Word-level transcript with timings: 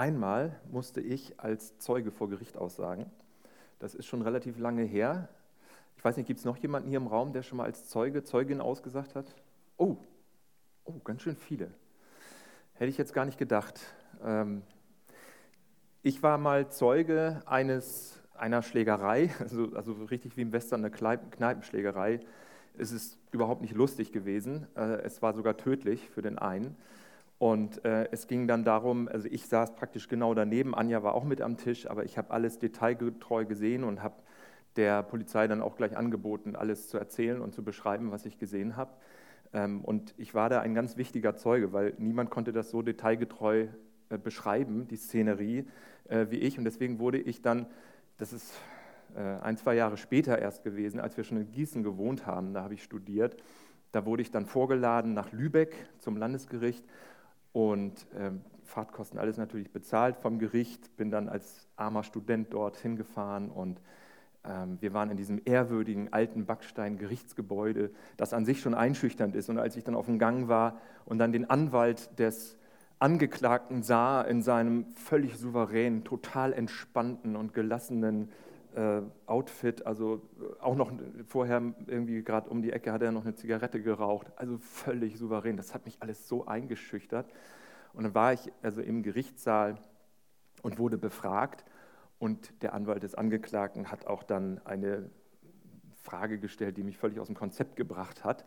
Einmal 0.00 0.58
musste 0.72 1.02
ich 1.02 1.38
als 1.38 1.78
Zeuge 1.78 2.10
vor 2.10 2.30
Gericht 2.30 2.56
aussagen. 2.56 3.10
Das 3.80 3.94
ist 3.94 4.06
schon 4.06 4.22
relativ 4.22 4.58
lange 4.58 4.82
her. 4.82 5.28
Ich 5.98 6.02
weiß 6.02 6.16
nicht, 6.16 6.26
gibt 6.26 6.38
es 6.38 6.46
noch 6.46 6.56
jemanden 6.56 6.88
hier 6.88 6.96
im 6.96 7.06
Raum, 7.06 7.34
der 7.34 7.42
schon 7.42 7.58
mal 7.58 7.64
als 7.64 7.86
Zeuge, 7.86 8.24
Zeugin 8.24 8.62
ausgesagt 8.62 9.14
hat? 9.14 9.26
Oh, 9.76 9.98
oh, 10.86 10.94
ganz 11.04 11.20
schön 11.20 11.36
viele. 11.36 11.70
Hätte 12.72 12.88
ich 12.88 12.96
jetzt 12.96 13.12
gar 13.12 13.26
nicht 13.26 13.36
gedacht. 13.36 13.78
Ähm, 14.24 14.62
ich 16.02 16.22
war 16.22 16.38
mal 16.38 16.70
Zeuge 16.70 17.42
eines, 17.44 18.22
einer 18.32 18.62
Schlägerei, 18.62 19.34
also, 19.38 19.70
also 19.74 19.92
richtig 20.04 20.34
wie 20.38 20.40
im 20.40 20.52
Western 20.54 20.82
eine 20.82 20.90
Kneipenschlägerei. 20.90 22.20
Es 22.78 22.90
ist 22.90 23.18
überhaupt 23.32 23.60
nicht 23.60 23.74
lustig 23.74 24.12
gewesen. 24.12 24.66
Äh, 24.76 25.02
es 25.02 25.20
war 25.20 25.34
sogar 25.34 25.58
tödlich 25.58 26.08
für 26.08 26.22
den 26.22 26.38
einen. 26.38 26.78
Und 27.40 27.86
äh, 27.86 28.06
es 28.12 28.26
ging 28.26 28.46
dann 28.46 28.64
darum, 28.64 29.08
also 29.08 29.26
ich 29.30 29.46
saß 29.46 29.74
praktisch 29.74 30.08
genau 30.08 30.34
daneben, 30.34 30.74
Anja 30.74 31.02
war 31.02 31.14
auch 31.14 31.24
mit 31.24 31.40
am 31.40 31.56
Tisch, 31.56 31.88
aber 31.88 32.04
ich 32.04 32.18
habe 32.18 32.32
alles 32.32 32.58
detailgetreu 32.58 33.46
gesehen 33.46 33.82
und 33.82 34.02
habe 34.02 34.16
der 34.76 35.02
Polizei 35.02 35.48
dann 35.48 35.62
auch 35.62 35.74
gleich 35.74 35.96
angeboten, 35.96 36.54
alles 36.54 36.90
zu 36.90 36.98
erzählen 36.98 37.40
und 37.40 37.54
zu 37.54 37.64
beschreiben, 37.64 38.10
was 38.10 38.26
ich 38.26 38.36
gesehen 38.36 38.76
habe. 38.76 38.92
Ähm, 39.54 39.82
und 39.82 40.12
ich 40.18 40.34
war 40.34 40.50
da 40.50 40.60
ein 40.60 40.74
ganz 40.74 40.98
wichtiger 40.98 41.34
Zeuge, 41.34 41.72
weil 41.72 41.94
niemand 41.96 42.28
konnte 42.28 42.52
das 42.52 42.68
so 42.68 42.82
detailgetreu 42.82 43.68
äh, 44.10 44.18
beschreiben, 44.18 44.86
die 44.86 44.96
Szenerie, 44.96 45.66
äh, 46.10 46.26
wie 46.28 46.40
ich. 46.40 46.58
Und 46.58 46.64
deswegen 46.64 46.98
wurde 46.98 47.16
ich 47.16 47.40
dann, 47.40 47.64
das 48.18 48.34
ist 48.34 48.52
äh, 49.16 49.20
ein, 49.20 49.56
zwei 49.56 49.76
Jahre 49.76 49.96
später 49.96 50.38
erst 50.38 50.62
gewesen, 50.62 51.00
als 51.00 51.16
wir 51.16 51.24
schon 51.24 51.38
in 51.38 51.50
Gießen 51.50 51.82
gewohnt 51.82 52.26
haben, 52.26 52.52
da 52.52 52.64
habe 52.64 52.74
ich 52.74 52.82
studiert, 52.82 53.38
da 53.92 54.04
wurde 54.04 54.20
ich 54.20 54.30
dann 54.30 54.44
vorgeladen 54.44 55.14
nach 55.14 55.32
Lübeck 55.32 55.74
zum 56.00 56.18
Landesgericht 56.18 56.84
und 57.52 58.06
ähm, 58.16 58.42
Fahrtkosten 58.64 59.18
alles 59.18 59.36
natürlich 59.36 59.70
bezahlt 59.70 60.16
vom 60.16 60.38
Gericht, 60.38 60.96
bin 60.96 61.10
dann 61.10 61.28
als 61.28 61.68
armer 61.76 62.04
Student 62.04 62.52
dort 62.52 62.76
hingefahren 62.76 63.50
und 63.50 63.80
ähm, 64.44 64.78
wir 64.80 64.94
waren 64.94 65.10
in 65.10 65.16
diesem 65.16 65.40
ehrwürdigen 65.44 66.12
alten 66.12 66.46
Backstein-Gerichtsgebäude, 66.46 67.90
das 68.16 68.32
an 68.32 68.44
sich 68.44 68.60
schon 68.60 68.74
einschüchternd 68.74 69.34
ist. 69.34 69.50
Und 69.50 69.58
als 69.58 69.76
ich 69.76 69.84
dann 69.84 69.94
auf 69.94 70.06
dem 70.06 70.18
Gang 70.18 70.48
war 70.48 70.78
und 71.04 71.18
dann 71.18 71.32
den 71.32 71.50
Anwalt 71.50 72.18
des 72.18 72.56
Angeklagten 72.98 73.82
sah 73.82 74.22
in 74.22 74.42
seinem 74.42 74.86
völlig 74.94 75.36
souveränen, 75.36 76.04
total 76.04 76.52
entspannten 76.52 77.36
und 77.36 77.54
gelassenen 77.54 78.30
äh, 78.74 79.02
Outfit, 79.26 79.86
also 79.86 80.22
äh, 80.40 80.62
auch 80.62 80.76
noch 80.76 80.92
vorher 81.26 81.62
irgendwie 81.86 82.22
gerade 82.22 82.48
um 82.50 82.62
die 82.62 82.72
Ecke 82.72 82.92
hat 82.92 83.02
er 83.02 83.12
noch 83.12 83.24
eine 83.24 83.34
Zigarette 83.34 83.82
geraucht, 83.82 84.28
also 84.36 84.58
völlig 84.58 85.18
souverän. 85.18 85.56
Das 85.56 85.74
hat 85.74 85.84
mich 85.84 85.96
alles 86.00 86.28
so 86.28 86.46
eingeschüchtert. 86.46 87.26
Und 87.92 88.04
dann 88.04 88.14
war 88.14 88.32
ich 88.32 88.52
also 88.62 88.80
im 88.80 89.02
Gerichtssaal 89.02 89.78
und 90.62 90.78
wurde 90.78 90.98
befragt 90.98 91.64
und 92.18 92.62
der 92.62 92.74
Anwalt 92.74 93.02
des 93.02 93.14
Angeklagten 93.14 93.90
hat 93.90 94.06
auch 94.06 94.22
dann 94.22 94.60
eine 94.64 95.10
Frage 96.02 96.38
gestellt, 96.38 96.76
die 96.76 96.82
mich 96.82 96.98
völlig 96.98 97.18
aus 97.18 97.26
dem 97.26 97.36
Konzept 97.36 97.76
gebracht 97.76 98.24
hat. 98.24 98.44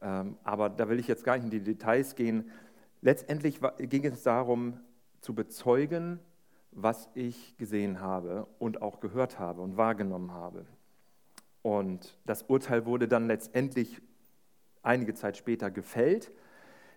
Ähm, 0.00 0.36
aber 0.44 0.68
da 0.68 0.88
will 0.88 0.98
ich 0.98 1.08
jetzt 1.08 1.24
gar 1.24 1.36
nicht 1.36 1.44
in 1.44 1.50
die 1.50 1.62
Details 1.62 2.16
gehen. 2.16 2.50
Letztendlich 3.00 3.60
ging 3.78 4.04
es 4.04 4.22
darum, 4.22 4.80
zu 5.20 5.34
bezeugen, 5.34 6.18
was 6.72 7.08
ich 7.14 7.56
gesehen 7.58 8.00
habe 8.00 8.46
und 8.58 8.82
auch 8.82 9.00
gehört 9.00 9.38
habe 9.38 9.60
und 9.60 9.76
wahrgenommen 9.76 10.32
habe. 10.32 10.66
Und 11.60 12.18
das 12.24 12.42
Urteil 12.42 12.86
wurde 12.86 13.06
dann 13.06 13.26
letztendlich 13.26 14.00
einige 14.82 15.14
Zeit 15.14 15.36
später 15.36 15.70
gefällt. 15.70 16.32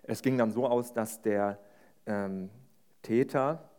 Es 0.04 0.22
ging 0.22 0.38
dann 0.38 0.52
so 0.52 0.66
aus, 0.68 0.94
dass 0.94 1.22
der 1.22 1.60
ähm, 2.06 2.50
Täter, 3.02 3.70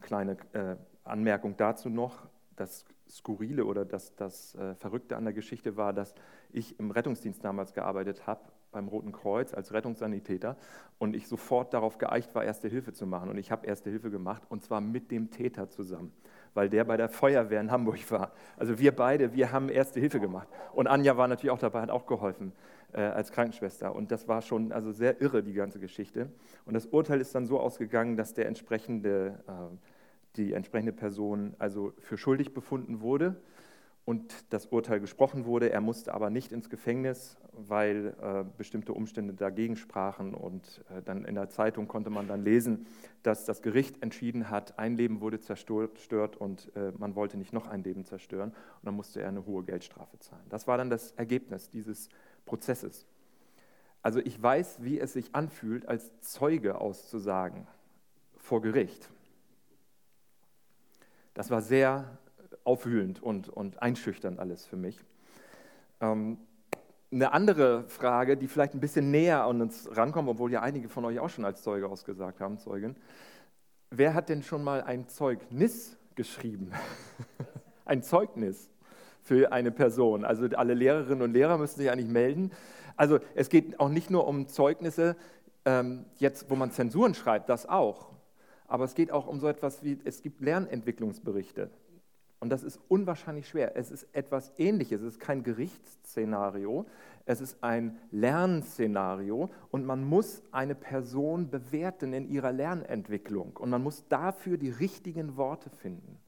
kleine 0.00 0.36
äh, 0.52 0.76
Anmerkung 1.02 1.56
dazu 1.56 1.90
noch, 1.90 2.26
das 2.56 2.84
Skurrile 3.08 3.64
oder 3.64 3.84
das, 3.84 4.14
das 4.14 4.54
äh, 4.54 4.74
Verrückte 4.76 5.16
an 5.16 5.24
der 5.24 5.34
Geschichte 5.34 5.76
war, 5.76 5.92
dass 5.92 6.14
ich 6.50 6.78
im 6.78 6.90
Rettungsdienst 6.90 7.44
damals 7.44 7.74
gearbeitet 7.74 8.26
habe 8.26 8.40
beim 8.74 8.88
Roten 8.88 9.12
Kreuz 9.12 9.54
als 9.54 9.72
Rettungssanitäter 9.72 10.56
und 10.98 11.16
ich 11.16 11.26
sofort 11.26 11.72
darauf 11.72 11.96
geeicht 11.96 12.34
war, 12.34 12.44
Erste 12.44 12.68
Hilfe 12.68 12.92
zu 12.92 13.06
machen. 13.06 13.30
Und 13.30 13.38
ich 13.38 13.50
habe 13.50 13.66
Erste 13.66 13.88
Hilfe 13.88 14.10
gemacht 14.10 14.42
und 14.50 14.62
zwar 14.62 14.82
mit 14.82 15.10
dem 15.10 15.30
Täter 15.30 15.70
zusammen, 15.70 16.12
weil 16.52 16.68
der 16.68 16.84
bei 16.84 16.98
der 16.98 17.08
Feuerwehr 17.08 17.60
in 17.60 17.70
Hamburg 17.70 17.98
war. 18.10 18.32
Also 18.58 18.78
wir 18.78 18.94
beide, 18.94 19.32
wir 19.32 19.50
haben 19.52 19.70
Erste 19.70 19.98
Hilfe 19.98 20.20
gemacht. 20.20 20.48
Und 20.72 20.86
Anja 20.86 21.16
war 21.16 21.26
natürlich 21.26 21.50
auch 21.50 21.58
dabei, 21.58 21.80
hat 21.80 21.90
auch 21.90 22.06
geholfen 22.06 22.52
äh, 22.92 23.00
als 23.00 23.32
Krankenschwester. 23.32 23.94
Und 23.94 24.10
das 24.10 24.28
war 24.28 24.42
schon 24.42 24.72
also 24.72 24.92
sehr 24.92 25.20
irre, 25.22 25.42
die 25.42 25.54
ganze 25.54 25.78
Geschichte. 25.78 26.28
Und 26.66 26.74
das 26.74 26.86
Urteil 26.86 27.20
ist 27.20 27.34
dann 27.34 27.46
so 27.46 27.58
ausgegangen, 27.58 28.16
dass 28.16 28.34
der 28.34 28.46
entsprechende, 28.46 29.38
äh, 29.46 29.76
die 30.36 30.52
entsprechende 30.52 30.92
Person 30.92 31.54
also 31.58 31.92
für 31.98 32.18
schuldig 32.18 32.52
befunden 32.52 33.00
wurde 33.00 33.36
und 34.04 34.52
das 34.52 34.66
Urteil 34.66 35.00
gesprochen 35.00 35.46
wurde. 35.46 35.70
Er 35.70 35.80
musste 35.80 36.12
aber 36.12 36.28
nicht 36.28 36.52
ins 36.52 36.68
Gefängnis, 36.68 37.38
weil 37.52 38.14
äh, 38.20 38.44
bestimmte 38.58 38.92
Umstände 38.92 39.32
dagegen 39.32 39.76
sprachen. 39.76 40.34
Und 40.34 40.84
äh, 40.90 41.02
dann 41.02 41.24
in 41.24 41.34
der 41.34 41.48
Zeitung 41.48 41.88
konnte 41.88 42.10
man 42.10 42.28
dann 42.28 42.44
lesen, 42.44 42.86
dass 43.22 43.46
das 43.46 43.62
Gericht 43.62 44.02
entschieden 44.02 44.50
hat, 44.50 44.78
ein 44.78 44.96
Leben 44.96 45.20
wurde 45.20 45.40
zerstört 45.40 46.36
und 46.36 46.70
äh, 46.76 46.92
man 46.98 47.14
wollte 47.14 47.38
nicht 47.38 47.54
noch 47.54 47.66
ein 47.66 47.82
Leben 47.82 48.04
zerstören. 48.04 48.50
Und 48.50 48.84
dann 48.84 48.94
musste 48.94 49.22
er 49.22 49.28
eine 49.28 49.46
hohe 49.46 49.64
Geldstrafe 49.64 50.18
zahlen. 50.18 50.44
Das 50.50 50.66
war 50.66 50.76
dann 50.76 50.90
das 50.90 51.12
Ergebnis 51.12 51.70
dieses 51.70 52.10
Prozesses. 52.44 53.06
Also 54.02 54.20
ich 54.20 54.40
weiß, 54.40 54.82
wie 54.82 55.00
es 55.00 55.14
sich 55.14 55.34
anfühlt, 55.34 55.88
als 55.88 56.20
Zeuge 56.20 56.78
auszusagen 56.78 57.66
vor 58.36 58.60
Gericht. 58.60 59.08
Das 61.32 61.50
war 61.50 61.62
sehr 61.62 62.18
aufwühlend 62.64 63.22
und, 63.22 63.48
und 63.48 63.82
einschüchternd 63.82 64.38
alles 64.38 64.66
für 64.66 64.76
mich. 64.76 65.00
Ähm, 66.00 66.38
eine 67.12 67.32
andere 67.32 67.84
Frage, 67.88 68.36
die 68.36 68.48
vielleicht 68.48 68.74
ein 68.74 68.80
bisschen 68.80 69.10
näher 69.10 69.44
an 69.44 69.60
uns 69.60 69.88
rankommt, 69.96 70.28
obwohl 70.28 70.50
ja 70.50 70.62
einige 70.62 70.88
von 70.88 71.04
euch 71.04 71.20
auch 71.20 71.28
schon 71.28 71.44
als 71.44 71.62
Zeuge 71.62 71.88
ausgesagt 71.88 72.40
haben, 72.40 72.58
Zeugin. 72.58 72.96
Wer 73.90 74.14
hat 74.14 74.28
denn 74.28 74.42
schon 74.42 74.64
mal 74.64 74.82
ein 74.82 75.06
Zeugnis 75.08 75.96
geschrieben? 76.16 76.72
ein 77.84 78.02
Zeugnis 78.02 78.68
für 79.22 79.52
eine 79.52 79.70
Person. 79.70 80.24
Also 80.24 80.46
alle 80.56 80.74
Lehrerinnen 80.74 81.22
und 81.22 81.32
Lehrer 81.32 81.56
müssen 81.56 81.78
sich 81.78 81.90
eigentlich 81.90 82.08
melden. 82.08 82.50
Also 82.96 83.20
es 83.34 83.48
geht 83.48 83.78
auch 83.78 83.88
nicht 83.88 84.10
nur 84.10 84.26
um 84.26 84.48
Zeugnisse, 84.48 85.16
ähm, 85.64 86.04
jetzt 86.16 86.50
wo 86.50 86.56
man 86.56 86.72
Zensuren 86.72 87.14
schreibt, 87.14 87.48
das 87.48 87.68
auch. 87.68 88.10
Aber 88.66 88.84
es 88.84 88.94
geht 88.94 89.12
auch 89.12 89.26
um 89.26 89.38
so 89.40 89.46
etwas 89.46 89.84
wie, 89.84 89.98
es 90.04 90.22
gibt 90.22 90.40
Lernentwicklungsberichte. 90.40 91.70
Und 92.44 92.50
das 92.50 92.62
ist 92.62 92.78
unwahrscheinlich 92.88 93.48
schwer. 93.48 93.74
Es 93.74 93.90
ist 93.90 94.06
etwas 94.12 94.52
Ähnliches. 94.58 95.00
Es 95.00 95.14
ist 95.14 95.18
kein 95.18 95.44
Gerichtsszenario, 95.44 96.84
es 97.24 97.40
ist 97.40 97.56
ein 97.64 97.96
Lernszenario 98.10 99.48
und 99.70 99.86
man 99.86 100.04
muss 100.04 100.42
eine 100.52 100.74
Person 100.74 101.48
bewerten 101.48 102.12
in 102.12 102.28
ihrer 102.28 102.52
Lernentwicklung 102.52 103.56
und 103.56 103.70
man 103.70 103.82
muss 103.82 104.06
dafür 104.08 104.58
die 104.58 104.68
richtigen 104.68 105.38
Worte 105.38 105.70
finden. 105.70 106.18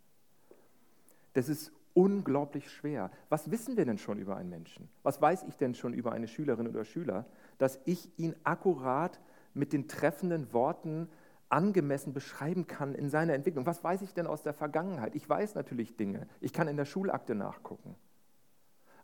Das 1.34 1.50
ist 1.50 1.71
unglaublich 1.93 2.71
schwer. 2.71 3.10
Was 3.28 3.50
wissen 3.50 3.77
wir 3.77 3.84
denn 3.84 3.98
schon 3.98 4.19
über 4.19 4.38
einen 4.38 4.48
Menschen? 4.48 4.88
Was 5.03 5.21
weiß 5.21 5.43
ich 5.43 5.59
denn 5.59 5.75
schon 5.75 5.93
über 5.93 6.12
eine 6.12 6.28
Schülerin 6.28 6.66
oder 6.66 6.87
Schüler, 6.87 7.27
dass 7.59 7.78
ich 7.84 8.09
ihn 8.19 8.34
akkurat 8.43 9.21
mit 9.53 9.75
den 9.75 9.87
treffenden 9.87 10.50
Worten 10.54 11.10
angemessen 11.49 12.12
beschreiben 12.12 12.67
kann 12.67 12.95
in 12.95 13.09
seiner 13.09 13.34
Entwicklung. 13.34 13.67
Was 13.67 13.83
weiß 13.84 14.03
ich 14.03 14.15
denn 14.15 14.27
aus 14.27 14.43
der 14.43 14.55
Vergangenheit? 14.55 15.15
Ich 15.15 15.29
weiß 15.29 15.55
natürlich 15.55 15.97
Dinge. 15.97 16.27
Ich 16.41 16.53
kann 16.53 16.69
in 16.69 16.77
der 16.77 16.84
Schulakte 16.84 17.34
nachgucken. 17.34 17.95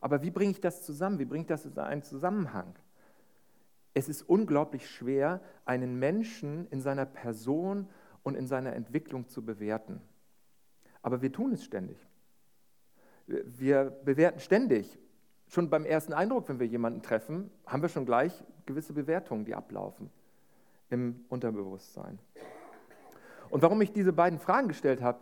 Aber 0.00 0.22
wie 0.22 0.30
bringe 0.30 0.50
ich 0.50 0.60
das 0.60 0.82
zusammen? 0.82 1.18
Wie 1.18 1.24
bringe 1.24 1.42
ich 1.42 1.48
das 1.48 1.64
in 1.64 1.78
einen 1.78 2.02
Zusammenhang? 2.02 2.74
Es 3.94 4.08
ist 4.08 4.22
unglaublich 4.22 4.90
schwer, 4.90 5.40
einen 5.64 5.98
Menschen 5.98 6.66
in 6.68 6.80
seiner 6.80 7.06
Person 7.06 7.88
und 8.22 8.34
in 8.34 8.46
seiner 8.46 8.72
Entwicklung 8.72 9.28
zu 9.28 9.44
bewerten. 9.44 10.00
Aber 11.02 11.22
wir 11.22 11.32
tun 11.32 11.52
es 11.52 11.64
ständig. 11.64 12.08
Wir 13.26 13.90
bewerten 14.04 14.40
ständig. 14.40 14.98
Schon 15.46 15.70
beim 15.70 15.84
ersten 15.84 16.12
Eindruck, 16.12 16.48
wenn 16.48 16.58
wir 16.58 16.66
jemanden 16.66 17.02
treffen, 17.02 17.50
haben 17.66 17.82
wir 17.82 17.88
schon 17.88 18.06
gleich 18.06 18.42
gewisse 18.66 18.94
Bewertungen, 18.94 19.44
die 19.44 19.54
ablaufen 19.54 20.10
im 20.92 21.24
Unterbewusstsein. 21.28 22.18
Und 23.50 23.62
warum 23.62 23.80
ich 23.82 23.92
diese 23.92 24.12
beiden 24.12 24.38
Fragen 24.38 24.68
gestellt 24.68 25.02
habe, 25.02 25.20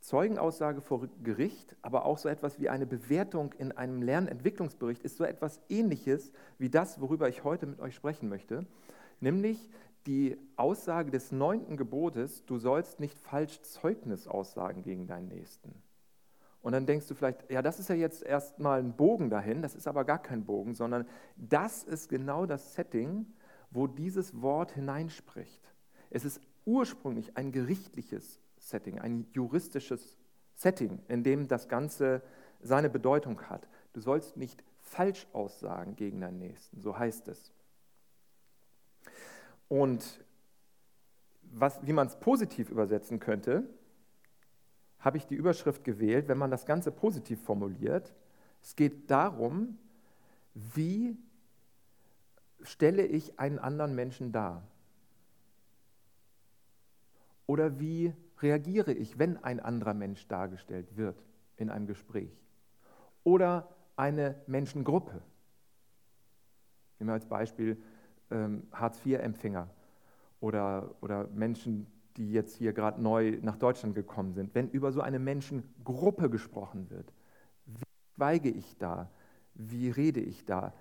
Zeugenaussage 0.00 0.80
vor 0.80 1.08
Gericht, 1.22 1.76
aber 1.82 2.06
auch 2.06 2.18
so 2.18 2.28
etwas 2.28 2.58
wie 2.58 2.68
eine 2.68 2.86
Bewertung 2.86 3.52
in 3.58 3.72
einem 3.72 4.02
Lernentwicklungsbericht 4.02 5.02
ist 5.02 5.16
so 5.16 5.24
etwas 5.24 5.60
Ähnliches 5.68 6.32
wie 6.58 6.70
das, 6.70 7.00
worüber 7.00 7.28
ich 7.28 7.44
heute 7.44 7.66
mit 7.66 7.80
euch 7.80 7.94
sprechen 7.94 8.28
möchte, 8.28 8.66
nämlich 9.20 9.68
die 10.06 10.38
Aussage 10.56 11.10
des 11.10 11.32
neunten 11.32 11.76
Gebotes, 11.76 12.46
du 12.46 12.56
sollst 12.56 12.98
nicht 12.98 13.18
falsch 13.18 13.60
Zeugnis 13.60 14.26
aussagen 14.26 14.82
gegen 14.82 15.06
deinen 15.06 15.28
Nächsten. 15.28 15.74
Und 16.62 16.72
dann 16.72 16.86
denkst 16.86 17.06
du 17.06 17.14
vielleicht, 17.14 17.50
ja, 17.50 17.60
das 17.62 17.78
ist 17.78 17.88
ja 17.88 17.94
jetzt 17.94 18.22
erstmal 18.22 18.80
ein 18.80 18.94
Bogen 18.96 19.28
dahin, 19.28 19.60
das 19.60 19.74
ist 19.74 19.86
aber 19.86 20.04
gar 20.04 20.20
kein 20.20 20.44
Bogen, 20.44 20.74
sondern 20.74 21.06
das 21.36 21.84
ist 21.84 22.08
genau 22.08 22.46
das 22.46 22.74
Setting, 22.74 23.26
wo 23.70 23.86
dieses 23.86 24.40
Wort 24.42 24.72
hineinspricht. 24.72 25.60
Es 26.10 26.24
ist 26.24 26.40
ursprünglich 26.64 27.36
ein 27.36 27.52
gerichtliches 27.52 28.40
Setting, 28.58 28.98
ein 28.98 29.26
juristisches 29.32 30.18
Setting, 30.54 31.00
in 31.08 31.22
dem 31.22 31.48
das 31.48 31.68
Ganze 31.68 32.22
seine 32.60 32.90
Bedeutung 32.90 33.40
hat. 33.42 33.68
Du 33.92 34.00
sollst 34.00 34.36
nicht 34.36 34.62
falsch 34.80 35.26
aussagen 35.32 35.96
gegen 35.96 36.20
deinen 36.20 36.38
Nächsten, 36.38 36.80
so 36.80 36.98
heißt 36.98 37.28
es. 37.28 37.52
Und 39.68 40.24
was, 41.42 41.84
wie 41.86 41.92
man 41.92 42.06
es 42.06 42.18
positiv 42.18 42.70
übersetzen 42.70 43.20
könnte, 43.20 43.68
habe 44.98 45.16
ich 45.16 45.26
die 45.26 45.34
Überschrift 45.34 45.84
gewählt, 45.84 46.28
wenn 46.28 46.38
man 46.38 46.50
das 46.50 46.66
Ganze 46.66 46.92
positiv 46.92 47.40
formuliert. 47.42 48.14
Es 48.62 48.76
geht 48.76 49.10
darum, 49.10 49.78
wie 50.54 51.16
stelle 52.62 53.04
ich 53.04 53.38
einen 53.38 53.58
anderen 53.58 53.94
Menschen 53.94 54.32
dar? 54.32 54.62
Oder 57.46 57.80
wie 57.80 58.12
reagiere 58.38 58.92
ich, 58.92 59.18
wenn 59.18 59.36
ein 59.42 59.60
anderer 59.60 59.94
Mensch 59.94 60.28
dargestellt 60.28 60.96
wird 60.96 61.22
in 61.56 61.68
einem 61.68 61.86
Gespräch? 61.86 62.30
Oder 63.24 63.68
eine 63.96 64.40
Menschengruppe. 64.46 65.20
Nehmen 66.98 67.08
wir 67.10 67.14
als 67.14 67.26
Beispiel 67.26 67.76
ähm, 68.30 68.68
Hartz-IV-Empfänger 68.72 69.68
oder, 70.40 70.94
oder 71.00 71.26
Menschen, 71.28 71.86
die 72.16 72.32
jetzt 72.32 72.56
hier 72.56 72.72
gerade 72.72 73.02
neu 73.02 73.38
nach 73.42 73.56
Deutschland 73.56 73.94
gekommen 73.94 74.32
sind. 74.32 74.54
Wenn 74.54 74.68
über 74.70 74.92
so 74.92 75.00
eine 75.00 75.18
Menschengruppe 75.18 76.30
gesprochen 76.30 76.88
wird, 76.90 77.12
wie 77.66 77.82
schweige 78.14 78.50
ich 78.50 78.76
da? 78.78 79.10
Wie 79.54 79.90
rede 79.90 80.20
ich 80.20 80.44
da? 80.44 80.72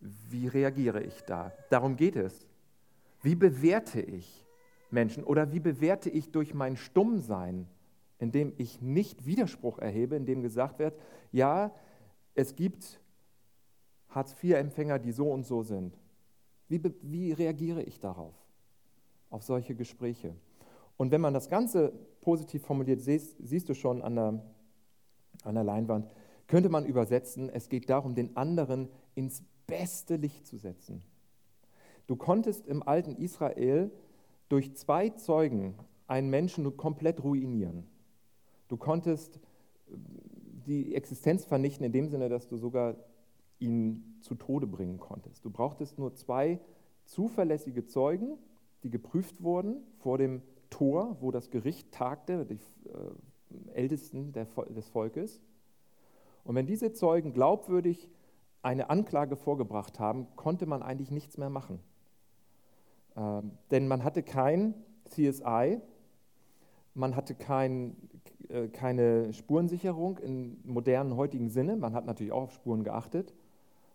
Wie 0.00 0.48
reagiere 0.48 1.02
ich 1.02 1.22
da? 1.22 1.52
Darum 1.70 1.96
geht 1.96 2.16
es. 2.16 2.46
Wie 3.22 3.34
bewerte 3.34 4.00
ich 4.00 4.44
Menschen 4.90 5.24
oder 5.24 5.52
wie 5.52 5.60
bewerte 5.60 6.10
ich 6.10 6.30
durch 6.30 6.54
mein 6.54 6.76
Stummsein, 6.76 7.66
indem 8.18 8.52
ich 8.56 8.80
nicht 8.80 9.26
Widerspruch 9.26 9.78
erhebe, 9.78 10.16
indem 10.16 10.42
gesagt 10.42 10.78
wird, 10.78 10.98
ja, 11.32 11.74
es 12.34 12.54
gibt 12.54 13.00
Hartz-IV-Empfänger, 14.10 14.98
die 14.98 15.12
so 15.12 15.30
und 15.30 15.44
so 15.44 15.62
sind. 15.62 15.98
Wie, 16.68 16.82
wie 17.02 17.32
reagiere 17.32 17.82
ich 17.82 18.00
darauf, 18.00 18.34
auf 19.30 19.42
solche 19.42 19.74
Gespräche? 19.74 20.34
Und 20.96 21.10
wenn 21.10 21.20
man 21.20 21.34
das 21.34 21.48
Ganze 21.48 21.92
positiv 22.20 22.64
formuliert, 22.64 23.00
siehst, 23.00 23.36
siehst 23.38 23.68
du 23.68 23.74
schon 23.74 24.02
an 24.02 24.16
der, 24.16 24.42
an 25.44 25.54
der 25.54 25.64
Leinwand, 25.64 26.08
könnte 26.46 26.68
man 26.68 26.86
übersetzen, 26.86 27.50
es 27.50 27.68
geht 27.68 27.90
darum, 27.90 28.14
den 28.14 28.36
anderen 28.36 28.88
ins 29.14 29.42
beste 29.66 30.16
Licht 30.16 30.46
zu 30.46 30.56
setzen. 30.56 31.02
Du 32.06 32.16
konntest 32.16 32.66
im 32.66 32.82
alten 32.82 33.16
Israel 33.16 33.90
durch 34.48 34.74
zwei 34.76 35.10
Zeugen 35.10 35.74
einen 36.06 36.30
Menschen 36.30 36.76
komplett 36.76 37.22
ruinieren. 37.22 37.84
Du 38.68 38.76
konntest 38.76 39.40
die 40.66 40.94
Existenz 40.94 41.44
vernichten 41.44 41.84
in 41.84 41.92
dem 41.92 42.08
Sinne, 42.08 42.28
dass 42.28 42.48
du 42.48 42.56
sogar 42.56 42.96
ihn 43.58 44.18
zu 44.20 44.34
Tode 44.34 44.66
bringen 44.66 44.98
konntest. 44.98 45.44
Du 45.44 45.50
brauchtest 45.50 45.98
nur 45.98 46.14
zwei 46.14 46.60
zuverlässige 47.04 47.86
Zeugen, 47.86 48.38
die 48.82 48.90
geprüft 48.90 49.42
wurden 49.42 49.82
vor 49.98 50.18
dem 50.18 50.42
Tor, 50.70 51.16
wo 51.20 51.30
das 51.30 51.50
Gericht 51.50 51.92
tagte, 51.92 52.44
die 52.44 52.54
äh, 52.54 53.72
Ältesten 53.72 54.32
des 54.32 54.88
Volkes. 54.88 55.40
Und 56.44 56.54
wenn 56.54 56.66
diese 56.66 56.92
Zeugen 56.92 57.32
glaubwürdig 57.32 58.08
eine 58.66 58.90
Anklage 58.90 59.36
vorgebracht 59.36 60.00
haben, 60.00 60.26
konnte 60.34 60.66
man 60.66 60.82
eigentlich 60.82 61.12
nichts 61.12 61.38
mehr 61.38 61.50
machen. 61.50 61.78
Ähm, 63.16 63.52
denn 63.70 63.86
man 63.86 64.02
hatte 64.02 64.24
kein 64.24 64.74
CSI, 65.04 65.80
man 66.92 67.14
hatte 67.14 67.36
kein, 67.36 67.96
äh, 68.48 68.66
keine 68.66 69.32
Spurensicherung 69.32 70.18
im 70.18 70.58
modernen 70.64 71.14
heutigen 71.16 71.48
Sinne. 71.48 71.76
Man 71.76 71.94
hat 71.94 72.06
natürlich 72.06 72.32
auch 72.32 72.42
auf 72.42 72.54
Spuren 72.54 72.82
geachtet, 72.82 73.36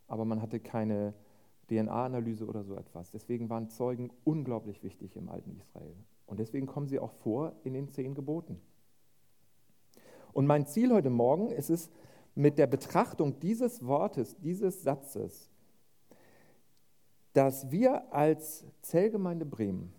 aber 0.08 0.24
man 0.24 0.42
hatte 0.42 0.62
keine 0.62 1.14
DNA-Analyse 1.68 2.46
oder 2.46 2.64
so 2.64 2.76
etwas. 2.76 3.12
Deswegen 3.12 3.50
waren 3.50 3.68
Zeugen 3.68 4.10
unglaublich 4.24 4.84
wichtig 4.84 5.18
im 5.18 5.28
alten 5.28 5.54
Israel. 5.58 5.96
Und 6.28 6.40
deswegen 6.40 6.66
kommen 6.66 6.88
sie 6.88 7.00
auch 7.00 7.12
vor 7.12 7.52
in 7.66 7.74
den 7.74 7.90
zehn 7.90 8.16
Geboten. 8.16 8.62
Und 10.32 10.48
mein 10.48 10.66
Ziel 10.66 10.94
heute 10.94 11.10
Morgen 11.10 11.52
ist 11.52 11.70
es, 11.70 11.92
mit 12.36 12.58
der 12.58 12.68
Betrachtung 12.68 13.40
dieses 13.40 13.86
Wortes, 13.86 14.36
dieses 14.40 14.84
Satzes, 14.84 15.50
dass 17.34 17.72
wir 17.72 18.14
als 18.14 18.66
Zellgemeinde 18.82 19.46
Bremen, 19.46 19.94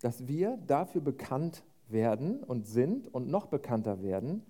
dass 0.00 0.26
wir 0.26 0.58
dafür 0.66 1.00
bekannt 1.00 1.64
werden 1.88 2.42
und 2.42 2.66
sind 2.66 3.12
und 3.12 3.28
noch 3.28 3.46
bekannter 3.46 4.02
werden, 4.02 4.42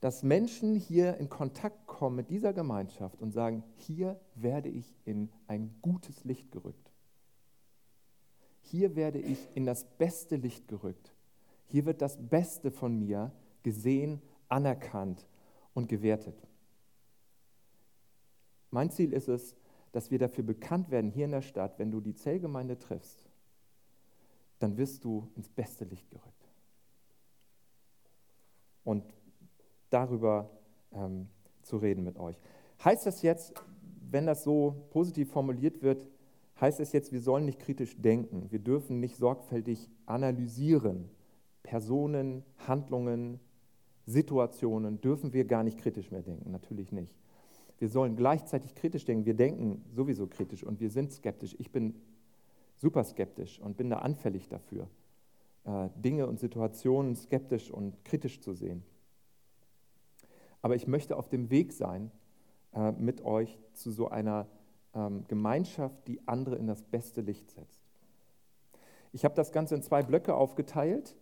dass 0.00 0.22
Menschen 0.22 0.74
hier 0.74 1.16
in 1.16 1.28
Kontakt 1.28 1.86
kommen 1.86 2.16
mit 2.16 2.30
dieser 2.30 2.52
Gemeinschaft 2.52 3.22
und 3.22 3.32
sagen, 3.32 3.62
hier 3.76 4.20
werde 4.34 4.68
ich 4.68 4.94
in 5.04 5.30
ein 5.46 5.74
gutes 5.80 6.24
Licht 6.24 6.52
gerückt. 6.52 6.92
Hier 8.60 8.94
werde 8.96 9.18
ich 9.18 9.48
in 9.54 9.64
das 9.64 9.84
beste 9.84 10.36
Licht 10.36 10.68
gerückt. 10.68 11.14
Hier 11.66 11.86
wird 11.86 12.02
das 12.02 12.18
Beste 12.18 12.70
von 12.70 12.98
mir 12.98 13.32
gesehen, 13.62 14.20
anerkannt 14.48 15.26
und 15.76 15.88
gewertet. 15.88 16.34
Mein 18.70 18.90
Ziel 18.90 19.12
ist 19.12 19.28
es, 19.28 19.54
dass 19.92 20.10
wir 20.10 20.18
dafür 20.18 20.42
bekannt 20.42 20.90
werden 20.90 21.10
hier 21.10 21.26
in 21.26 21.32
der 21.32 21.42
Stadt, 21.42 21.78
wenn 21.78 21.90
du 21.90 22.00
die 22.00 22.14
Zellgemeinde 22.14 22.78
triffst, 22.78 23.24
dann 24.58 24.78
wirst 24.78 25.04
du 25.04 25.28
ins 25.36 25.50
beste 25.50 25.84
Licht 25.84 26.10
gerückt 26.10 26.48
und 28.84 29.04
darüber 29.90 30.50
ähm, 30.92 31.28
zu 31.60 31.76
reden 31.76 32.04
mit 32.04 32.18
euch. 32.18 32.38
Heißt 32.82 33.04
das 33.04 33.20
jetzt, 33.20 33.52
wenn 34.10 34.24
das 34.24 34.44
so 34.44 34.86
positiv 34.90 35.30
formuliert 35.30 35.82
wird, 35.82 36.06
heißt 36.58 36.80
es 36.80 36.92
jetzt, 36.92 37.12
wir 37.12 37.20
sollen 37.20 37.44
nicht 37.44 37.58
kritisch 37.58 38.00
denken, 38.00 38.50
wir 38.50 38.60
dürfen 38.60 38.98
nicht 38.98 39.16
sorgfältig 39.16 39.90
analysieren. 40.06 41.10
Personen, 41.62 42.44
Handlungen, 42.66 43.40
Situationen 44.06 45.00
dürfen 45.00 45.32
wir 45.32 45.44
gar 45.44 45.64
nicht 45.64 45.78
kritisch 45.78 46.10
mehr 46.10 46.22
denken, 46.22 46.50
natürlich 46.50 46.92
nicht. 46.92 47.14
Wir 47.78 47.88
sollen 47.88 48.16
gleichzeitig 48.16 48.74
kritisch 48.74 49.04
denken. 49.04 49.26
Wir 49.26 49.34
denken 49.34 49.84
sowieso 49.92 50.26
kritisch 50.26 50.64
und 50.64 50.80
wir 50.80 50.90
sind 50.90 51.12
skeptisch. 51.12 51.54
Ich 51.58 51.70
bin 51.70 51.94
super 52.76 53.04
skeptisch 53.04 53.60
und 53.60 53.76
bin 53.76 53.90
da 53.90 53.98
anfällig 53.98 54.48
dafür. 54.48 54.88
Äh, 55.64 55.88
Dinge 55.96 56.26
und 56.26 56.38
Situationen 56.38 57.16
skeptisch 57.16 57.70
und 57.70 58.02
kritisch 58.04 58.40
zu 58.40 58.54
sehen. 58.54 58.82
Aber 60.62 60.74
ich 60.74 60.86
möchte 60.86 61.16
auf 61.16 61.28
dem 61.28 61.50
Weg 61.50 61.72
sein 61.72 62.10
äh, 62.74 62.92
mit 62.92 63.24
euch 63.24 63.58
zu 63.74 63.90
so 63.90 64.08
einer 64.08 64.46
ähm, 64.94 65.24
Gemeinschaft, 65.28 66.08
die 66.08 66.26
andere 66.26 66.56
in 66.56 66.66
das 66.66 66.82
beste 66.82 67.20
Licht 67.20 67.50
setzt. 67.50 67.80
Ich 69.12 69.24
habe 69.24 69.34
das 69.34 69.52
Ganze 69.52 69.74
in 69.74 69.82
zwei 69.82 70.02
Blöcke 70.02 70.34
aufgeteilt. 70.34 71.14